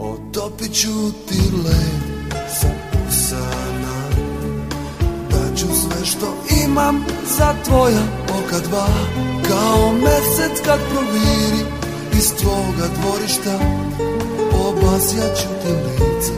[0.00, 2.68] Otopit ću ti led sa
[3.08, 3.98] usana.
[5.30, 6.34] Daću sve što
[6.66, 7.04] imam
[7.38, 8.88] za tvoja oka dva.
[9.48, 11.64] Kao mesec kad proviri
[12.12, 13.58] iz tvoga dvorišta
[14.88, 16.32] Obasjaću ti lice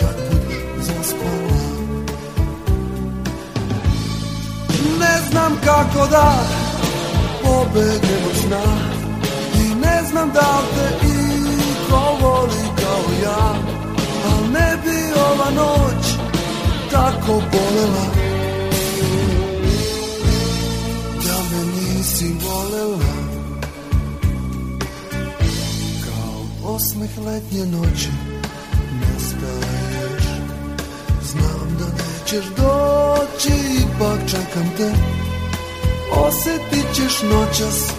[0.00, 1.58] kad budeš zaspala
[5.00, 6.44] Ne znam kako da
[7.42, 8.62] pobegnem od sna
[9.54, 13.54] I ne znam da te iko voli kao ja
[14.24, 16.06] Al ne bi ova noć
[16.90, 18.21] tako bolela
[26.74, 28.08] osmeh letnje noći
[29.00, 30.24] nestaješ
[31.22, 34.92] Znam da nećeš doći, ipak čekam te.
[36.12, 37.92] Osetit ćeš noćas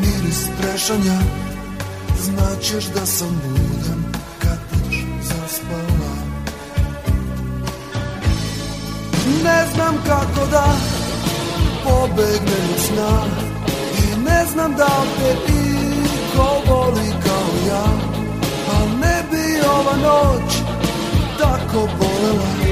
[0.00, 1.18] miris prešanja.
[2.20, 4.04] Znaćeš da sam budan
[4.42, 6.16] kad budeš zaspala.
[9.44, 10.76] Ne znam kako da
[11.84, 13.24] pobegnem sna
[13.98, 15.52] I ne znam da te
[16.36, 18.05] iko voli kao ja
[19.78, 20.56] ova noć
[21.38, 22.65] tako bolela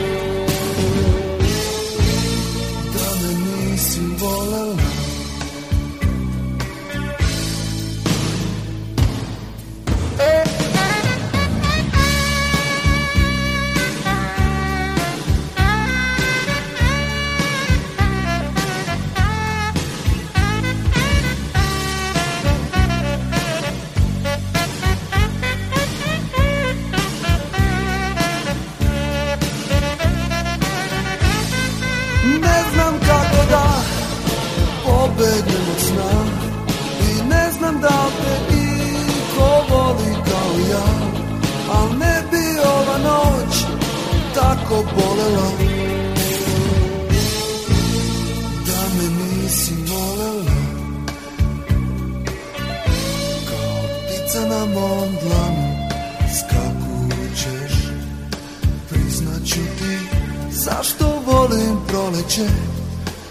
[60.64, 62.46] zašto volim proleće?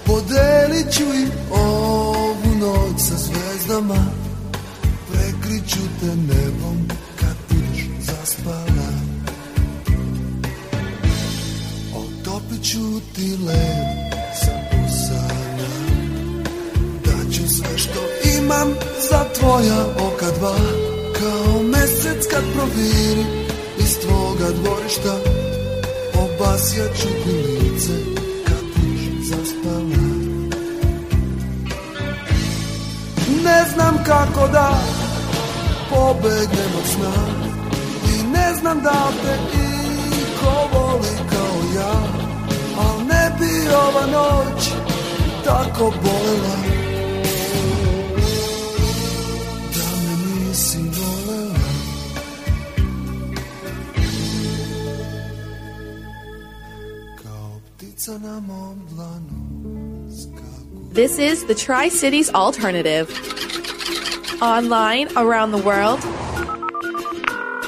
[0.06, 4.06] Podelit ću i ovu noć sa zvezdama.
[5.12, 6.88] Prekriću te nebom
[7.20, 8.90] kad budeš zaspala.
[11.96, 14.52] Otopit ću ti led sa
[14.86, 15.74] usana
[17.06, 18.00] Daću sve što
[18.38, 18.74] imam
[19.10, 20.58] za tvoja oka dva.
[21.20, 23.26] Kao mesec kad proviri
[23.80, 25.43] iz tvoga dvorišta
[26.54, 27.94] Obasjaću ti lice
[28.46, 30.04] kad budeš zaspala.
[33.44, 34.80] Ne znam kako da
[35.90, 37.14] pobegnem od sna
[38.14, 39.38] I ne znam da te
[40.22, 41.94] iko voli kao ja
[42.78, 44.70] Al ne bi ova noć
[45.46, 46.83] tako bolela
[58.04, 58.18] This
[61.20, 63.08] is the Tri Cities Alternative.
[64.42, 66.02] Online around the world,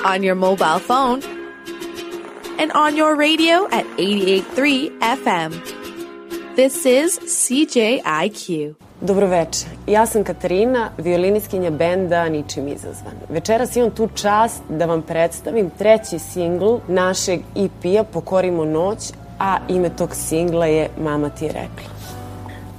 [0.03, 1.21] on your mobile phone,
[2.59, 5.51] and on your radio at 883 FM.
[6.57, 8.73] This is CJIQ.
[9.01, 13.13] Dobroveče, ja sam Katarina, violiniskinja benda Ničim izazvan.
[13.29, 19.89] Večeras imam tu čast da vam predstavim treći singl našeg EP-a Pokorimo noć, a ime
[19.89, 21.89] tog singla je Mama ti je rekla.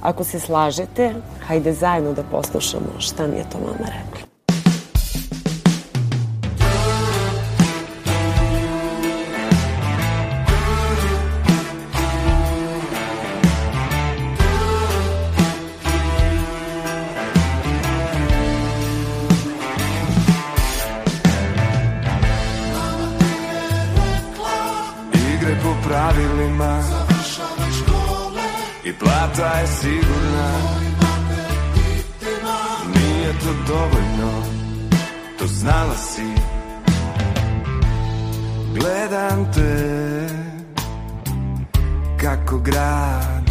[0.01, 1.13] Ako se slažete,
[1.47, 4.26] hajde zajedno da poslušamo šta mi je to mama rekla.
[29.37, 30.51] Plata je sigurna.
[32.95, 34.43] Nije to dovoljno
[35.39, 36.27] To znala si.
[38.75, 40.27] Gledam te
[42.21, 43.49] Kako grad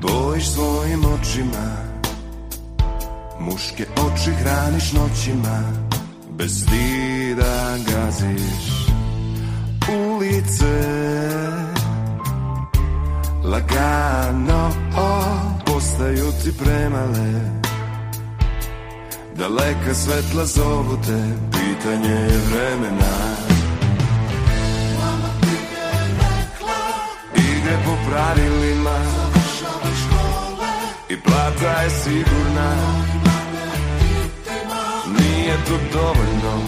[0.00, 1.76] Bojiš svojim očima.
[3.40, 5.62] Muške oči hraniš noćima
[6.30, 8.88] Bez stida gaziš
[9.88, 11.67] ulice
[13.48, 14.70] Lagano
[15.64, 17.30] postaju ti premale.
[19.34, 21.22] Daleka svetla zovu te,
[21.52, 23.12] pitanje je vremena.
[27.34, 28.98] Ide po pravilima.
[31.08, 32.74] I plata je sigurna.
[35.18, 36.62] Nije to dovoljno,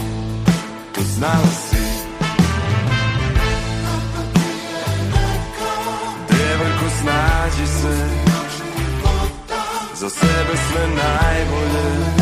[0.95, 1.70] to znala si
[7.01, 7.95] snađi se.
[9.95, 12.21] Za sebe sve najbolje.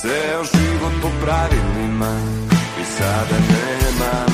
[0.00, 2.16] Ceo život po pravilima
[2.80, 4.31] I sada nemam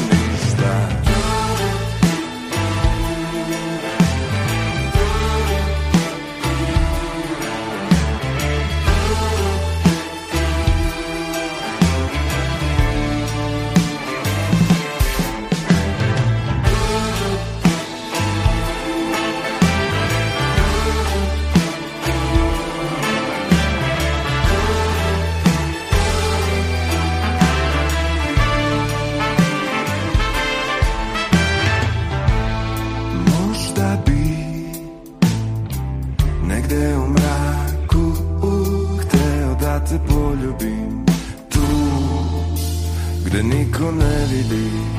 [44.43, 44.98] niko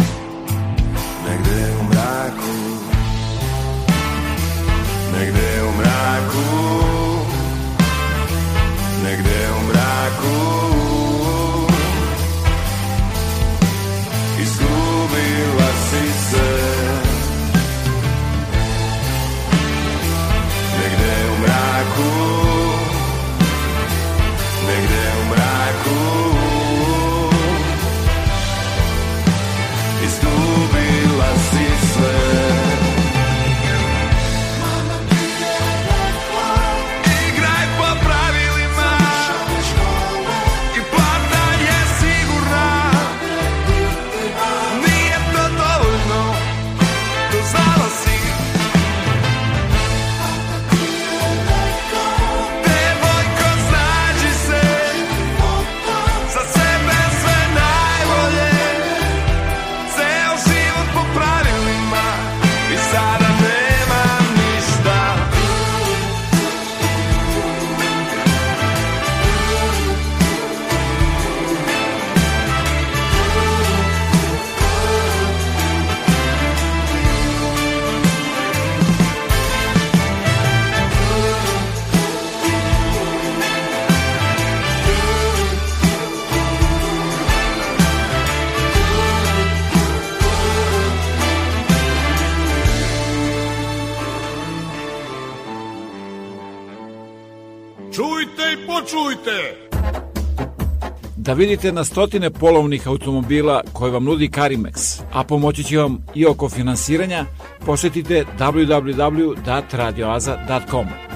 [101.39, 106.49] vidite na stotine polovnih automobila koje vam nudi Carimex, a pomoći će vam i oko
[106.49, 107.25] finansiranja,
[107.65, 111.08] posetite www.radioaza.com.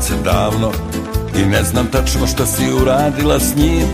[0.00, 0.72] srce davno
[1.38, 3.86] I ne znam tačno šta si uradila s njim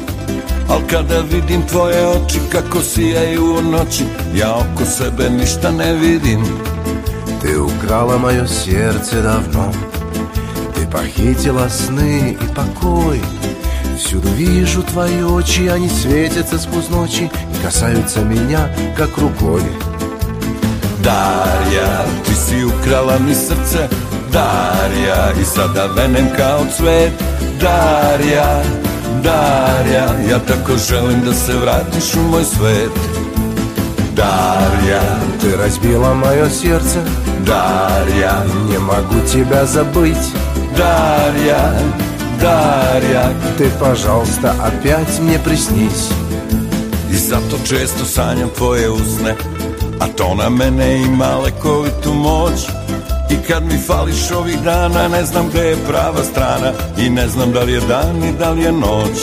[0.69, 4.05] Al kada vidim tvoje oči kako sijaju u noći
[4.35, 6.45] Ja oko sebe ništa ne vidim.
[7.43, 9.73] Ты украла мое сердце давно
[10.75, 13.21] Ты похитила сны и покой
[13.99, 19.63] Всюду вижу твои очи, они светятся сквозь ночи И касаются меня, как рукой
[21.03, 23.91] Darja, ti si ukrala mi srce
[24.35, 27.13] Darja, i sada venem kao cvet.
[27.61, 28.63] Darja,
[29.23, 33.25] Darja, ja tako želim da se vratiš u moj svet.
[34.17, 35.03] Darja,
[35.41, 37.01] Ты разбила мое сердце
[37.45, 40.33] Дарья, Не могу тебя забыть
[40.77, 41.75] Дарья,
[42.41, 46.11] Дарья Ты, пожалуйста, опять мне приснись
[47.11, 49.35] I zato često sanjam tvoje usne
[50.01, 52.67] A to na mene ima lekovitu moć
[53.35, 57.53] I kad mi fališ ovih dana Ne znam gde je prava strana I ne znam
[57.53, 59.19] da li je dan i da li je noć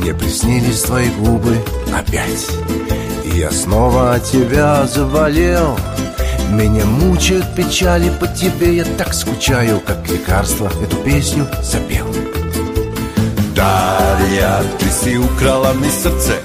[0.00, 1.56] Мне приснились твои губы
[1.92, 2.46] опять
[3.24, 5.76] И я снова тебя заболел
[6.50, 12.06] Меня мучают печали по тебе Я так скучаю, как лекарство Эту песню запел
[13.58, 16.36] Darija, ti si ukrala mi srce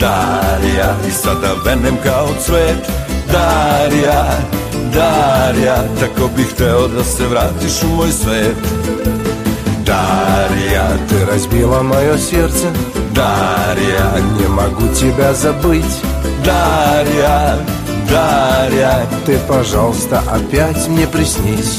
[0.00, 2.90] Darija, i sada venem kao cvet
[3.32, 4.24] Darija,
[4.94, 8.56] Darija, tako bih hteo da se vratiš u moj svet
[9.84, 12.68] Дарья, ты разбила мое сердце.
[13.14, 16.00] Дарья, не могу тебя забыть.
[16.44, 17.58] Дарья,
[18.08, 21.78] Дарья Ты, пожалуйста, опять мне приснись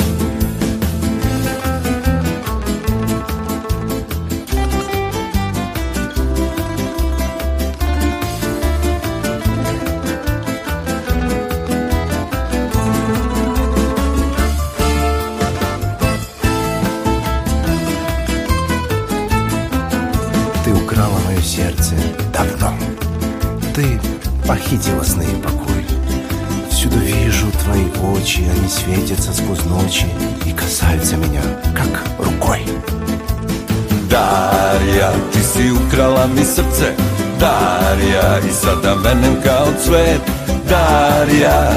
[36.24, 36.94] ukrala mi srce
[37.40, 40.22] Darija, i sada venem kao cvet
[40.70, 41.72] Darija,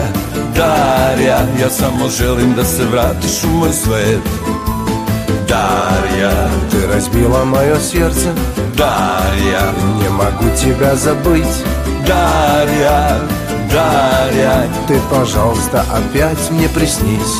[0.56, 4.20] Darija, ja samo želim da se vratiš u moj svet
[5.48, 6.32] Дарья,
[6.70, 8.34] ты разбила мое сердце
[8.76, 9.62] Дарья,
[10.00, 11.64] не могу тебя забыть
[12.06, 13.16] Дарья,
[13.72, 17.36] Дарья Ты, пожалуйста, опять мне приснись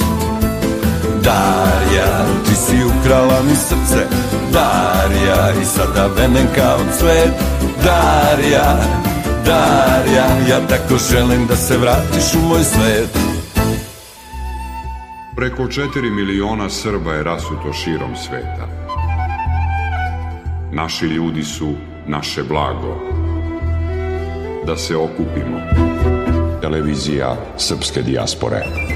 [1.22, 2.08] Darja,
[2.45, 4.06] ti si ukrala mi srce
[4.52, 7.34] Darja, i sada venem kao cvet
[7.84, 8.76] Darja,
[9.44, 13.18] Darja, ja tako želim da se vratiš u moj svet
[15.36, 18.68] Preko 4 miliona Srba je rasuto širom sveta.
[20.72, 21.74] Naši ljudi su
[22.06, 23.00] naše blago
[24.66, 25.60] da se okupimo.
[26.60, 28.95] Televizija Srpske dijaspore.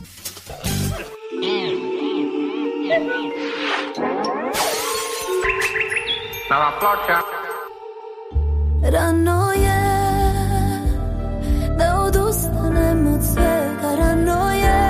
[6.51, 7.19] Nova ploča.
[8.91, 9.83] Rano je
[11.77, 13.95] da odustanem od svega.
[13.99, 14.81] Rano je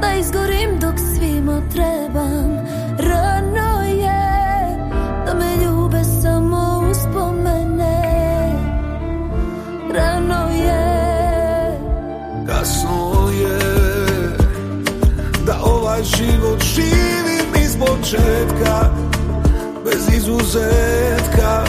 [0.00, 2.50] da izgorim dok svima trebam.
[2.98, 4.22] Rano je
[5.26, 8.02] da me ljube samo uspomene.
[9.94, 10.86] Rano je
[12.46, 13.58] Kasno je
[15.46, 19.06] da ovaj život živim iz početka
[20.26, 21.64] izuzetka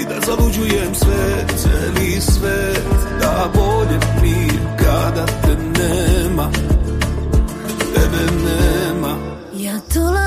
[0.00, 2.84] I da zaluđujem sve, celi svet
[3.20, 4.48] Da bolje mi
[4.78, 6.50] kada te nema
[7.94, 9.16] Tebe nema.
[9.54, 10.23] Ja dolazim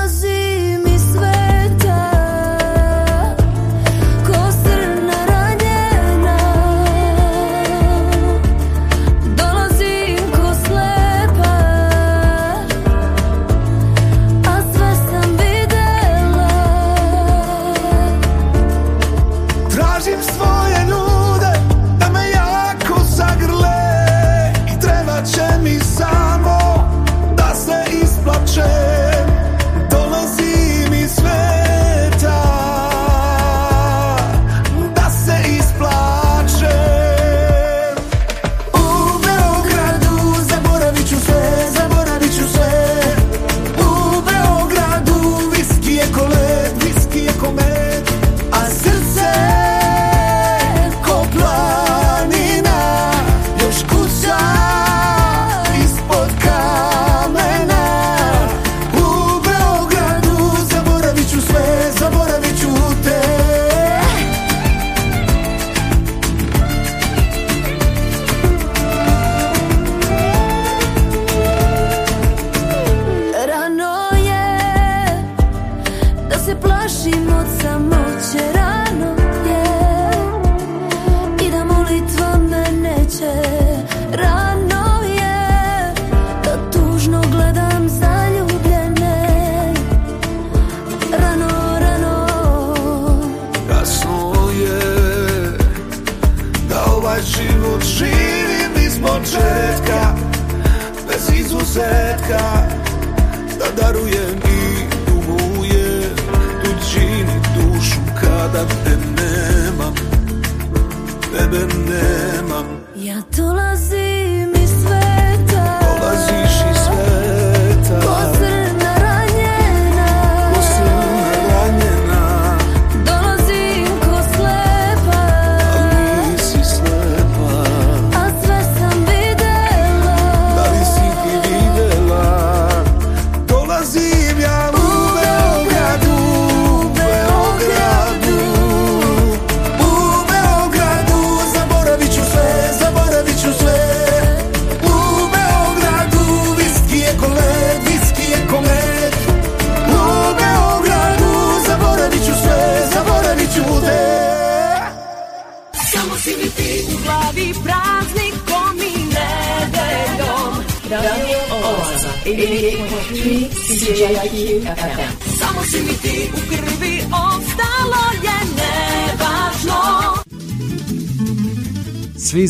[101.68, 102.57] Bez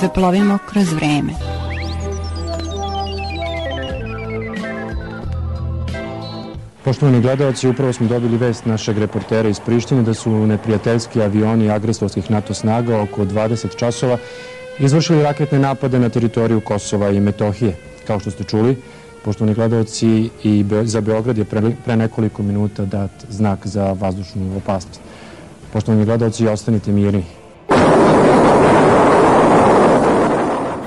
[0.00, 1.32] Zaplovimo kroz vreme.
[6.84, 12.30] Poštovani gledalci, upravo smo dobili vest našeg reportera iz Prištine da su neprijateljski avioni agresorskih
[12.30, 14.18] NATO snaga oko 20 časova
[14.78, 17.76] izvršili raketne napade na teritoriju Kosova i Metohije.
[18.06, 18.76] Kao što ste čuli,
[19.24, 25.00] poštovani gledalci, i za Beograd je pre, pre nekoliko minuta dat znak za vazdušnu opasnost.
[25.72, 27.24] Poštovani gledalci, ostanite mirni.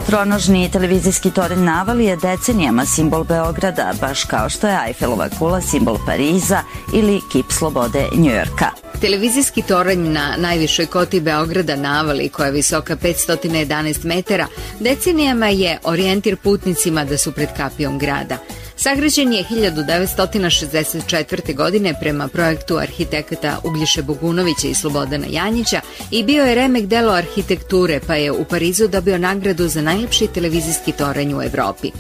[0.10, 5.98] Tronožni televizijski toranj Naval je decenijama simbol Beograda, baš kao što je Eiffelova kula simbol
[6.06, 6.64] Pariza
[6.94, 8.70] ili kip slobode Njujorka.
[9.02, 14.48] Televizijski toranj na najvišoj koti Beograda Navali, koja je visoka 511 metara,
[14.80, 18.38] decenijama je orijentir putnicima da su pred kapijom grada.
[18.82, 21.56] Sagrađen je 1964.
[21.56, 25.82] godine prema projektu arhitekata Uglješe Bogunovića i Slobodana Janjića
[26.12, 30.92] i bio je remek delo arhitekture, pa je u Parizu dobio nagradu za najlepši televizijski
[30.92, 31.92] toranj u Evropi.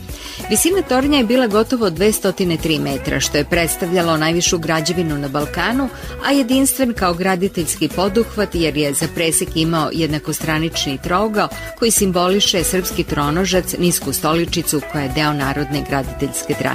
[0.49, 5.89] Visina tornja je bila gotovo 203 metra, što je predstavljalo najvišu građevinu na Balkanu,
[6.25, 11.49] a jedinstven kao graditeljski poduhvat jer je za presek imao jednakostranični trougao
[11.79, 16.68] koji simboliše srpski tronožac, nisku stoličicu koja je deo narodne graditeljske tradicije.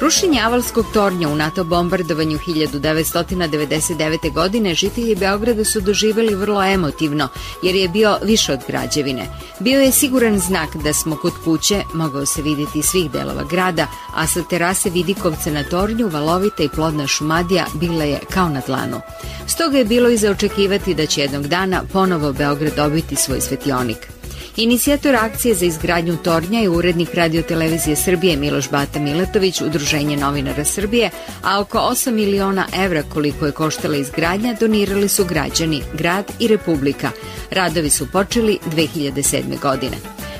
[0.00, 4.32] Rušenje Avalskog tornja u NATO bombardovanju 1999.
[4.32, 7.28] godine žitelji Beograda su doživeli vrlo emotivno,
[7.62, 9.26] jer je bio više od građevine.
[9.60, 14.26] Bio je siguran znak da smo kod kuće, mogao se vidjeti svih delova grada, a
[14.26, 19.00] sa terase Vidikovca na tornju valovita i plodna šumadija bila je kao na dlanu.
[19.46, 24.13] Stoga je bilo i za očekivati da će jednog dana ponovo Beograd dobiti svoj svetionik.
[24.56, 31.10] Inicijator akcije za izgradnju tornja je urednik radiotelevizije Srbije Miloš Bata Milatović, Udruženje novinara Srbije,
[31.42, 37.10] a oko 8 miliona evra koliko je koštala izgradnja donirali su građani, grad i republika.
[37.50, 39.60] Radovi su počeli 2007.
[39.60, 39.96] godine.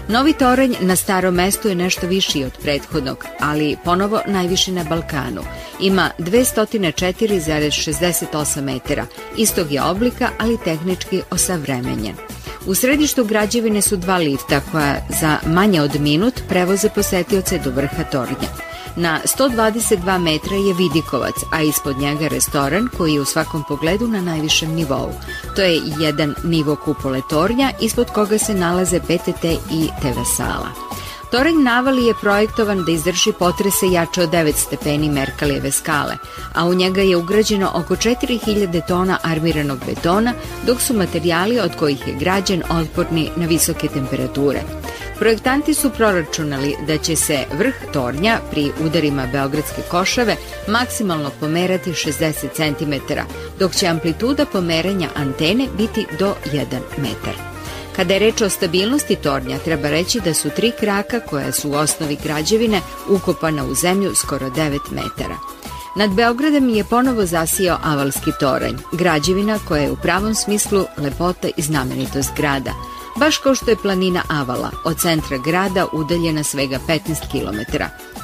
[0.09, 5.43] Novi toranj na starom mestu je nešto viši od prethodnog, ali ponovo najviši na Balkanu.
[5.81, 12.15] Ima 204,68 metara, istog je oblika, ali tehnički osavremenjen.
[12.67, 18.05] U središtu građevine su dva lifta koja za manje od minut prevoze posetioce do vrha
[18.13, 18.49] tornja.
[18.97, 24.21] Na 122 metra je Vidikovac, a ispod njega restoran koji je u svakom pogledu na
[24.21, 25.11] najvišem nivou.
[25.57, 30.94] To je jedan nivo kupole tornja ispod koga se nalaze PTT i TV sala.
[31.35, 36.17] Toranj Navali je projektovan da izdrži potrese jače od 9 stepeni Merkalijeve skale,
[36.55, 40.35] a u njega je ugrađeno oko 4000 tona armiranog betona,
[40.67, 44.61] dok su materijali od kojih je građen otporni na visoke temperature.
[45.19, 50.37] Projektanti su proračunali da će se vrh tornja pri udarima Beogradske košave
[50.69, 53.13] maksimalno pomerati 60 cm,
[53.59, 56.65] dok će amplituda pomeranja antene biti do 1
[56.99, 57.54] metar.
[57.97, 61.75] Kada je reč o stabilnosti tornja, treba reći da su tri kraka koja su u
[61.75, 65.37] osnovi građevine ukopana u zemlju skoro 9 metara.
[65.97, 71.63] Nad Beogradom je ponovo zasijao Avalski toranj, građevina koja je u pravom smislu lepota i
[71.63, 72.73] znamenitost grada.
[73.17, 76.99] Baš kao što je planina Avala, od centra grada udaljena svega 15
[77.31, 77.77] km.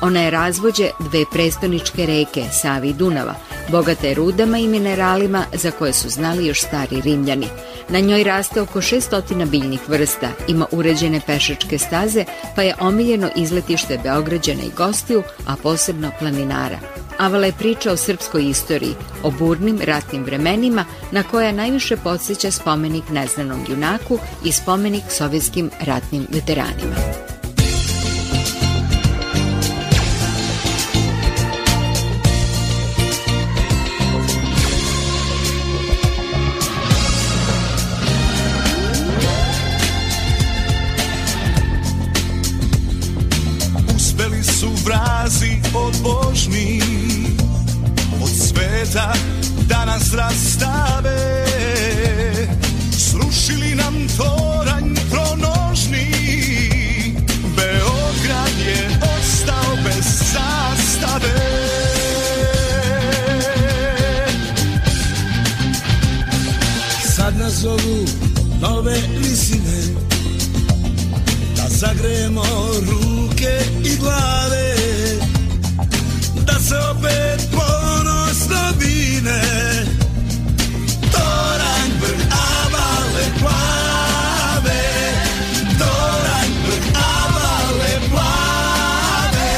[0.02, 3.34] Ona je razvođe dve prestoničke reke, Savi i Dunava,
[3.68, 7.46] bogata je rudama i mineralima za koje su znali još stari Rimljani.
[7.88, 12.24] Na njoj raste oko 600 biljnih vrsta, ima uređene pešačke staze,
[12.56, 16.78] pa je omiljeno izletište Beograđana i gostiju, a posebno planinara.
[17.20, 23.04] Avala je priča o srpskoj istoriji, o burnim ratnim vremenima na koja najviše podsjeća spomenik
[23.10, 26.96] neznanom junaku i spomenik sovjetskim ratnim veteranima.
[71.80, 72.44] Zagrejemo
[72.86, 74.74] ruke i glave
[76.46, 79.42] Da se opet ponosno vine.
[81.12, 84.82] Toranj brd avale plave.
[85.78, 89.52] Toranj brd avale plave.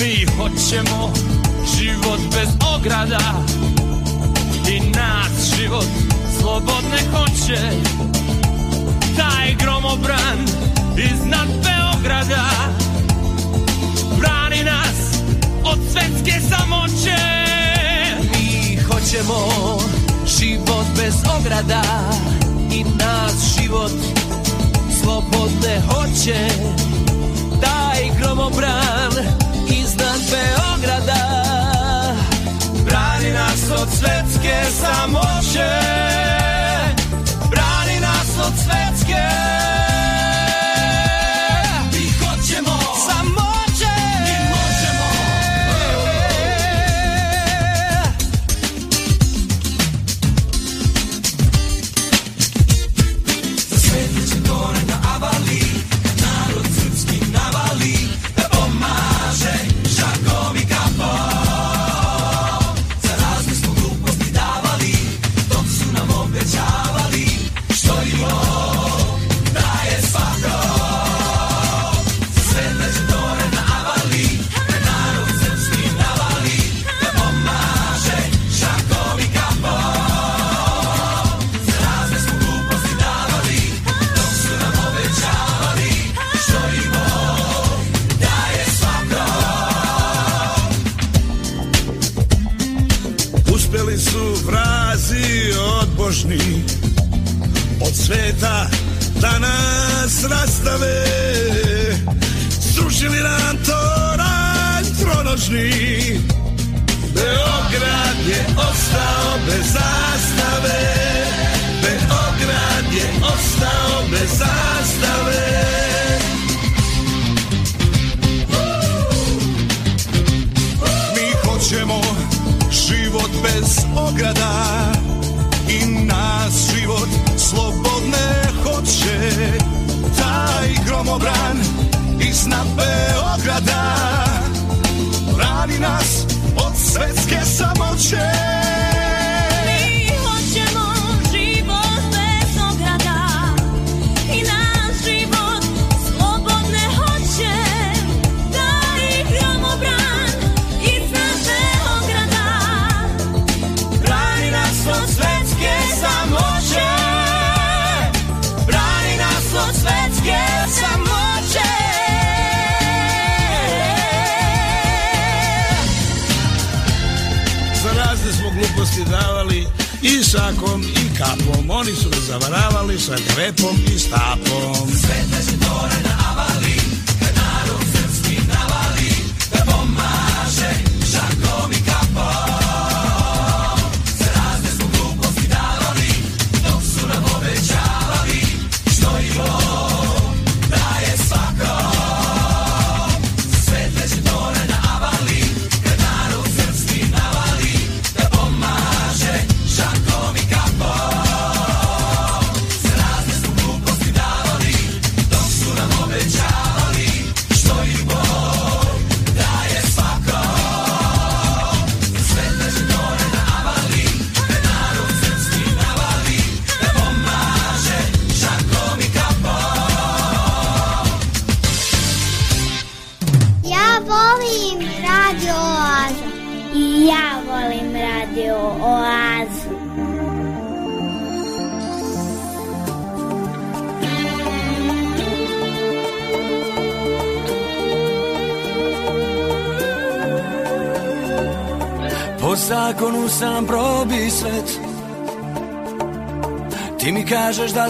[0.00, 1.12] Mi hoćemo
[1.76, 3.41] život bez ograda
[6.52, 7.60] slobodne hoće.
[9.16, 10.38] Taj gromobran
[11.12, 12.44] iznad Beograda
[14.18, 15.22] Brani nas
[15.64, 17.16] od svetske samoće.
[18.22, 19.48] Mi hoćemo
[20.38, 21.82] život bez ograda
[22.72, 23.92] I nas život
[25.02, 26.48] slobodne hoće.
[27.60, 29.12] Taj gromobran
[29.68, 31.44] iznad Beograda
[32.84, 36.41] Brani nas od svetske samoće
[38.46, 39.22] od svetske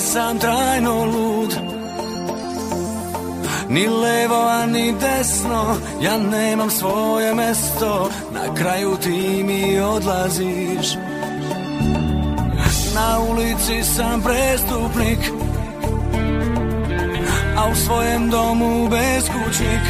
[0.03, 1.55] sam trajno lud.
[3.69, 8.11] Ni levo, a ni desno Ja nemam svoje mesto.
[8.33, 10.95] Na kraju ti mi odlaziš.
[12.95, 15.19] Na ulici sam prestupnik
[17.57, 19.85] A u svojem domu beskućnik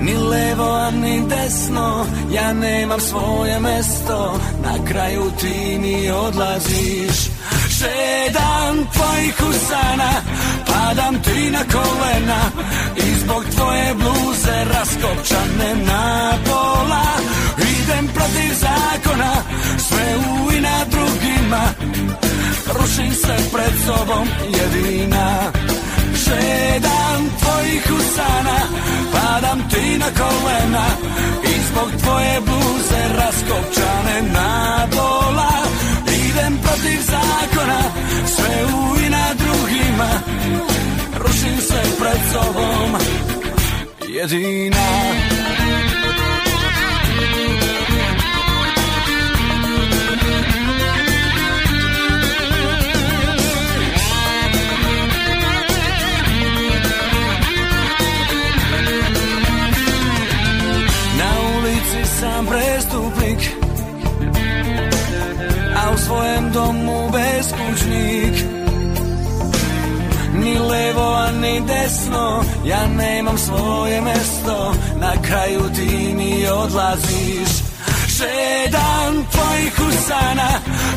[0.00, 4.38] Ni levo, a ni desno Ja nemam svoje mesto.
[4.64, 7.35] Na kraju ti mi odlaziš
[7.78, 10.12] Šedam tvojih usana
[10.66, 12.40] Padam ti na kolena
[12.96, 17.06] I zbog tvoje bluze Raskopčane na pola.
[17.58, 19.32] Idem protiv zakona
[19.78, 21.62] Sve u i na drugima.
[22.74, 24.28] Rušim se pred sobom
[24.58, 25.52] jedina.
[26.24, 28.58] Šedam tvojih usana
[29.12, 30.86] Padam ti na kolena
[31.44, 35.75] I zbog tvoje bluze Raskopčane na pola
[36.76, 37.80] protiv zakona
[38.26, 40.10] Sve u i na drugima
[41.18, 43.00] Rušim se pred sobom.
[44.08, 44.86] Jedina
[66.06, 68.34] svojem domu beskućnik
[70.34, 74.74] Ni levo, a ni desno Ja nemam svoje mesto.
[75.00, 77.50] Na kraju ti mi odlaziš.
[78.08, 80.50] Šedam tvojih usana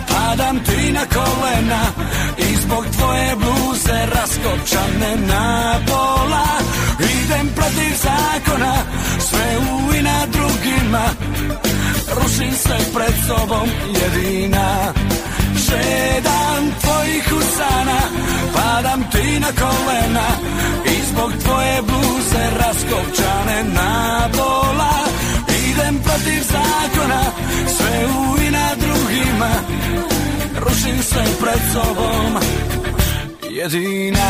[0.07, 1.81] Padam ti na kolena.
[2.37, 6.47] I zbog tvoje bluze Raskopčane na pola.
[6.99, 8.73] Idem protiv zakona
[9.19, 11.03] Sve u i na drugima
[12.07, 13.69] Rušim se pred sobom
[14.01, 14.93] jedina.
[15.65, 17.99] Šedam tvojih usana
[18.53, 20.27] Padam ti na kolena.
[20.85, 24.93] I zbog tvoje bluze Raskopčane na pola
[25.69, 27.23] Idem protiv zakona
[27.77, 29.51] Sve u i na drugima.
[30.65, 32.37] Rušim se pred sobom
[33.49, 34.29] Jedina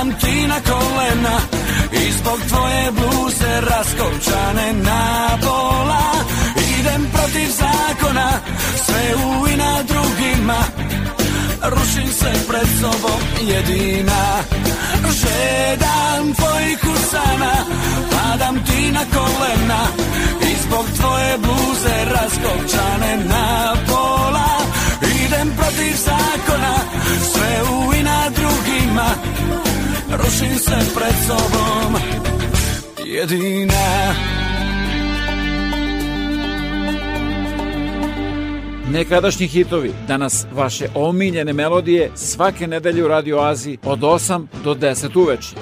[0.00, 1.36] Padam ti na kolena
[1.92, 6.04] I zbog tvoje bluze Raskopčane na pola.
[6.78, 8.30] Idem protiv zakona
[8.84, 10.60] Sve u i na drugima.
[11.62, 14.22] Rušim se pred sobom jedina.
[15.20, 17.52] Žedam tvojih usana
[18.10, 19.82] Padam ti na kolena
[20.50, 24.50] I zbog tvoje bluze Raskopčane na pola.
[25.24, 26.74] Idem protiv zakona
[27.32, 29.06] Sve u i na drugima
[30.12, 31.96] Rušim se pred sobom
[33.06, 34.14] Jedina
[38.92, 45.18] Nekadašnji hitovi, danas vaše omiljene melodije svake nedelje u Radio Aziji od 8 do 10
[45.18, 45.54] uveče.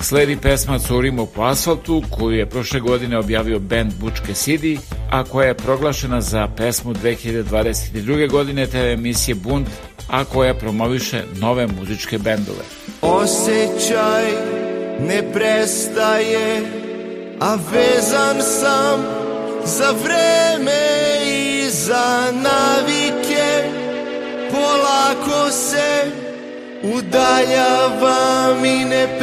[0.00, 4.78] Sledi pesma Curimo po asfaltu koju je prošle godine objavio band Bučke Sidi,
[5.10, 8.30] a koja je proglašena za pesmu 2022.
[8.30, 9.68] godine TV emisije Bunt,
[10.08, 12.64] a koja promoviše nove muzičke bendove.
[13.02, 14.24] Osjećaj
[15.00, 16.62] ne prestaje,
[17.40, 19.00] a vezan sam
[19.64, 20.82] za vreme
[21.26, 23.64] i za navike.
[24.50, 26.10] Polako se
[26.82, 29.18] udaljavam i ne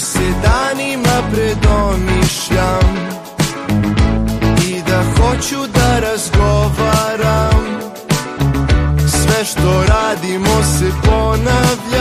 [0.00, 1.22] se danima
[5.40, 7.80] hoću da razgovaram.
[9.08, 11.99] Sve što radimo se ponavlja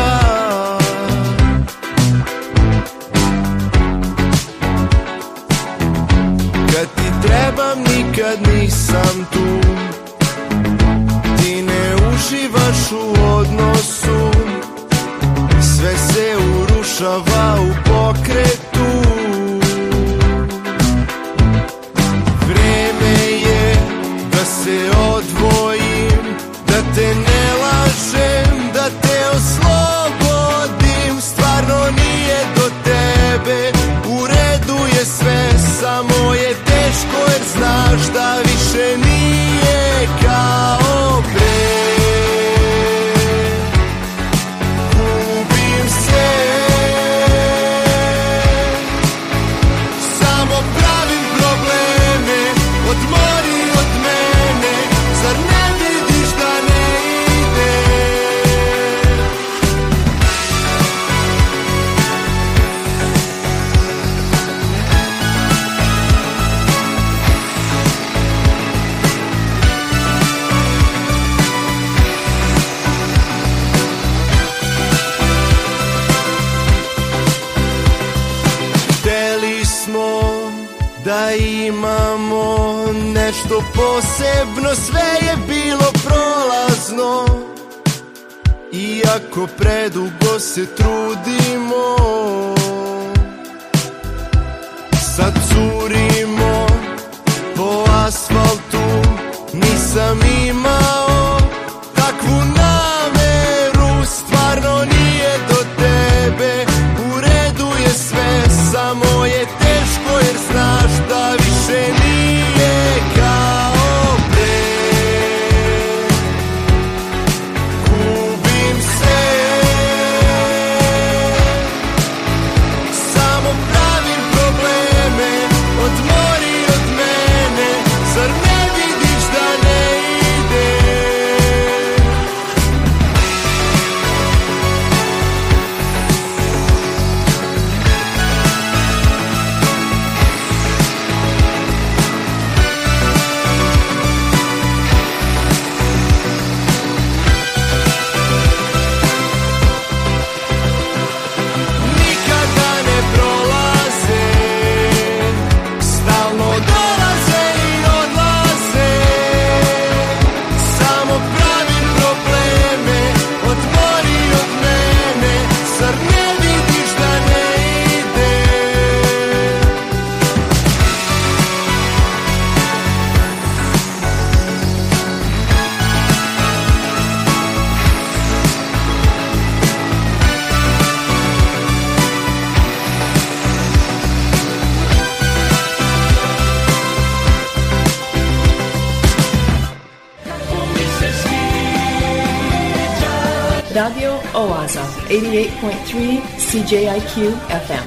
[196.70, 197.32] 88.3 CJIQ
[197.68, 197.86] FM.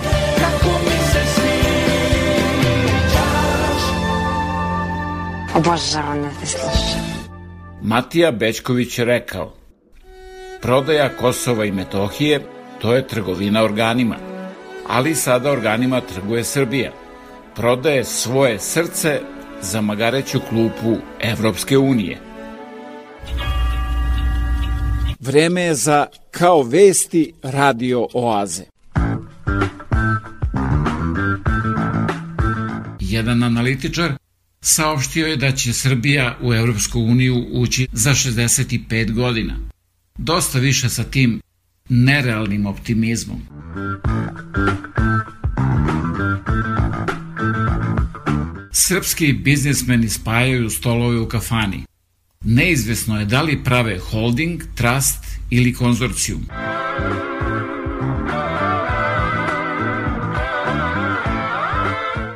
[5.57, 7.01] Obožavam da te slušam.
[7.83, 9.53] Matija Bečković je rekao
[10.63, 12.41] Prodaja Kosova i Metohije
[12.81, 14.17] to je trgovina organima,
[14.89, 16.93] ali sada organima trguje Srbija.
[17.57, 19.21] Prodaje svoje srce
[19.61, 22.19] za magareću klupu Evropske unije.
[25.21, 28.72] Vreme je za Kao vesti radio oaze.
[33.13, 34.13] Jedan analitičar
[34.61, 39.55] saopštio je da će Srbija u Evropsku uniju ući za 65 godina.
[40.19, 41.41] Dosta više sa tim
[41.89, 43.41] nerealnim optimizmom.
[48.73, 51.85] Srpski biznismeni spajaju stolove u kafani.
[52.45, 56.47] Neizvesno je da li prave holding, trust ili konzorcijum.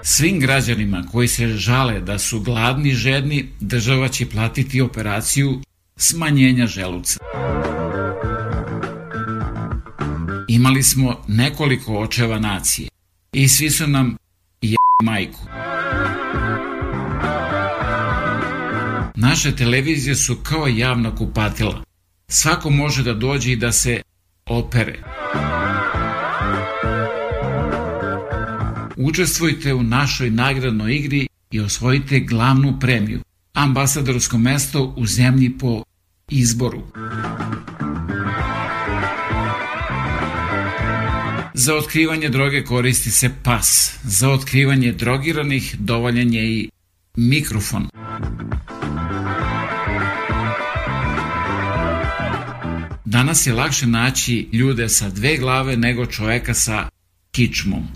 [0.08, 5.60] Svim građanima koji se žale da su gladni i žedni, država će platiti operaciju
[5.96, 7.18] smanjenja želuca.
[10.48, 12.88] Imali smo nekoliko očeva nacije
[13.32, 14.16] i svi su nam
[14.60, 15.40] je majku.
[19.14, 21.84] Naše televizije su kao javna kupatila.
[22.28, 24.02] Svako može da dođe i da se
[24.46, 25.02] opere.
[28.96, 33.20] Učestvujte u našoj nagradnoj igri i osvojite glavnu premiju,
[33.52, 35.84] ambasadorsko mesto u zemlji po
[36.28, 36.82] izboru.
[41.54, 43.98] Za otkrivanje droge koristi se pas.
[44.04, 46.70] Za otkrivanje drogiranih dovoljan je i
[47.16, 47.88] mikrofon.
[53.04, 56.88] Danas je lakše naći ljude sa dve glave nego čoveka sa
[57.30, 57.88] kičmom.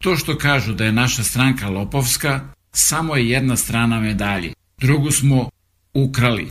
[0.00, 2.40] To što kažu da je naša stranka lopovska,
[2.72, 4.52] samo je jedna strana medalje.
[4.78, 5.48] Drugu smo
[5.94, 6.50] ukrali.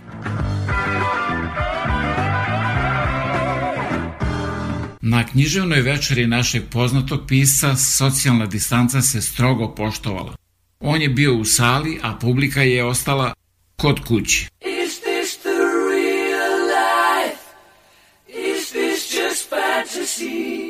[5.02, 10.36] Na književnoj večeri našeg poznatog pisca socijalna distanca se strogo poštovala.
[10.80, 13.34] On je bio u sali, a publika je ostala
[13.76, 14.48] kod kuće.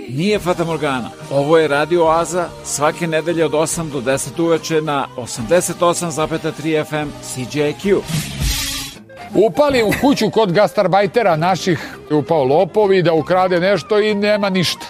[0.10, 1.10] Nije Fata Morgana.
[1.32, 8.02] Ovo je Radio Oaza svake nedelje od 8 do 10 uveče na 88,3 FM CJQ.
[9.34, 14.86] Upali u kuću kod gastarbajtera naših, upao lopovi da ukrade nešto i nema ništa.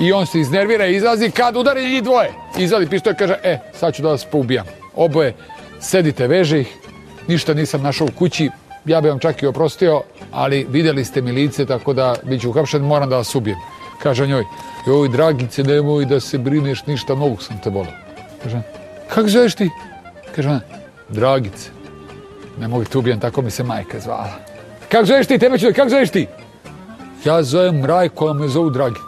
[0.00, 2.32] I on se iznervira i izlazi kad udari njih dvoje.
[2.58, 4.66] Izvadi pištolj i kaže, e, sad ću da vas poubijam.
[4.96, 5.34] Oboje,
[5.80, 6.76] sedite, veže ih,
[7.28, 8.50] ništa nisam našao u kući,
[8.84, 12.50] ja bih vam čak i oprostio, ali vidjeli ste mi lice, tako da bit ću
[12.50, 13.58] uhapšen, moram da vas ubijem.
[14.02, 14.44] Kaže njoj,
[14.86, 17.92] joj, dragice, nemoj da se brineš ništa, mnogo sam te volao.
[18.42, 18.62] Kaže,
[19.08, 19.70] kako zoveš ti?
[20.36, 20.60] Kaže ona,
[21.08, 21.70] Dragice.
[22.60, 24.30] Ne mogu te ubijem, tako mi se majka zvala.
[24.88, 26.26] Kako zoveš ti, tebe ću, kako zoveš ti?
[27.24, 29.00] Ja zovem Rajko, a me zovu Dragice.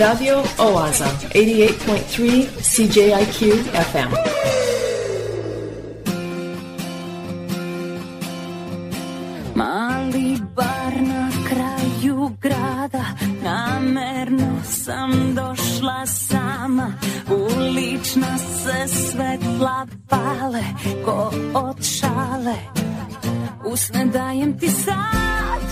[0.00, 3.62] Radio Oaza, 88.3 CJIQ
[3.92, 4.61] FM.
[14.84, 16.92] Sam došla sama
[17.30, 20.62] Ulična se svetla pale
[21.04, 22.56] Ko od šale
[23.64, 25.62] Usne dajem ti sad.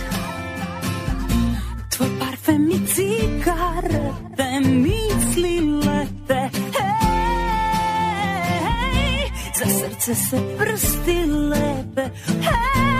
[1.96, 7.30] Tvoj parfem i cigarete Misli lete Hej,
[9.58, 12.99] za srce se prsti lepe Hej,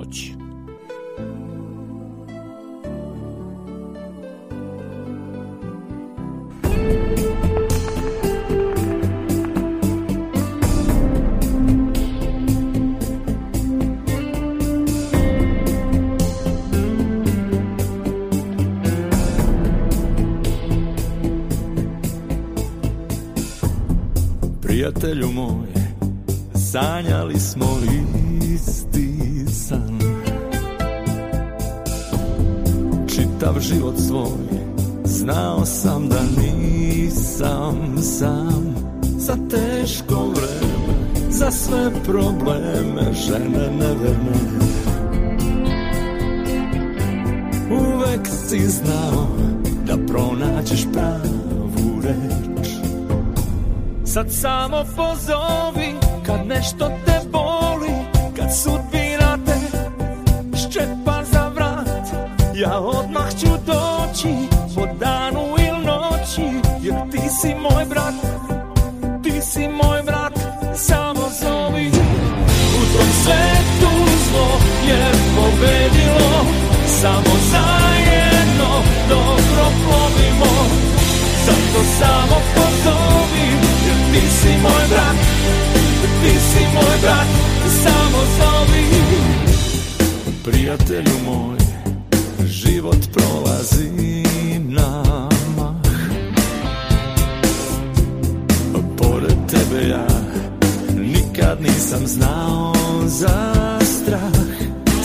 [24.91, 25.67] Prijatelju moj,
[26.71, 27.77] sanjali smo
[28.55, 29.19] isti
[29.53, 29.99] san.
[33.07, 34.59] Čitav život svoj,
[35.05, 38.75] znao sam da nisam sam.
[39.17, 44.37] Za teško vreme, za sve probleme, žene neverne.
[47.71, 49.27] Uvek si znao
[49.87, 52.50] da pronađeš pravu reč
[54.13, 55.93] Sad samo pozovi
[56.25, 57.93] kad nešto te boli
[58.35, 59.55] Kad sudbina te
[60.57, 62.07] ščepa za vrat.
[62.55, 64.35] Ja odmah ću doći
[64.75, 66.41] po danu ili noći
[66.81, 68.13] Jer ti si moj brat,
[69.23, 70.33] ti si moj brat.
[70.75, 71.87] Samo zovi.
[72.77, 73.91] U tom svetu
[74.29, 74.47] zlo
[74.87, 76.45] je pobedilo
[76.87, 77.80] Samo zajedno
[84.63, 85.15] moj brat.
[86.21, 87.27] Ti si moj brat
[87.83, 88.83] Samo zovi
[90.43, 91.57] Prijatelju moj
[92.45, 93.89] Život prolazi
[94.63, 95.81] nama
[98.97, 100.07] Pored tebe ja
[100.95, 102.73] Nikad nisam znao
[103.05, 104.41] za strah.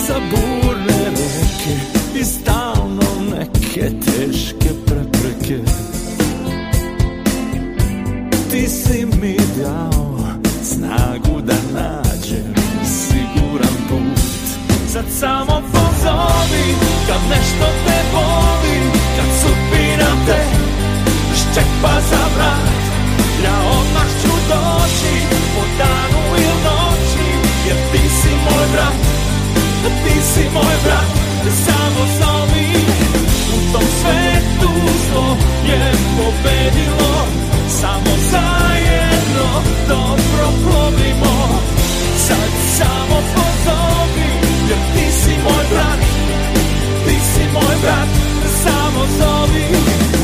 [0.07, 1.79] Za burne reke
[2.19, 4.56] I stalno neke teške
[17.57, 18.77] nešto te boli
[19.15, 20.41] Kad sudbina te
[21.35, 22.77] ščepa za vrat.
[23.43, 25.13] Ja odmah ću doći
[25.55, 27.27] po danu ili noći
[27.67, 28.99] Jer ti si moj brat,
[30.03, 31.27] ti si moj brat.
[31.65, 32.67] Samo zovi
[33.55, 34.71] u tom svetu
[35.09, 37.27] zlo je pobedilo
[37.69, 41.59] Samo zajedno dobro plovimo
[42.27, 44.29] Sad samo pozovi
[44.69, 46.26] Jer ti si moj brat
[47.87, 48.09] si moj brat
[48.63, 50.16] Samo zovi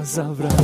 [0.00, 0.59] te Ščepa za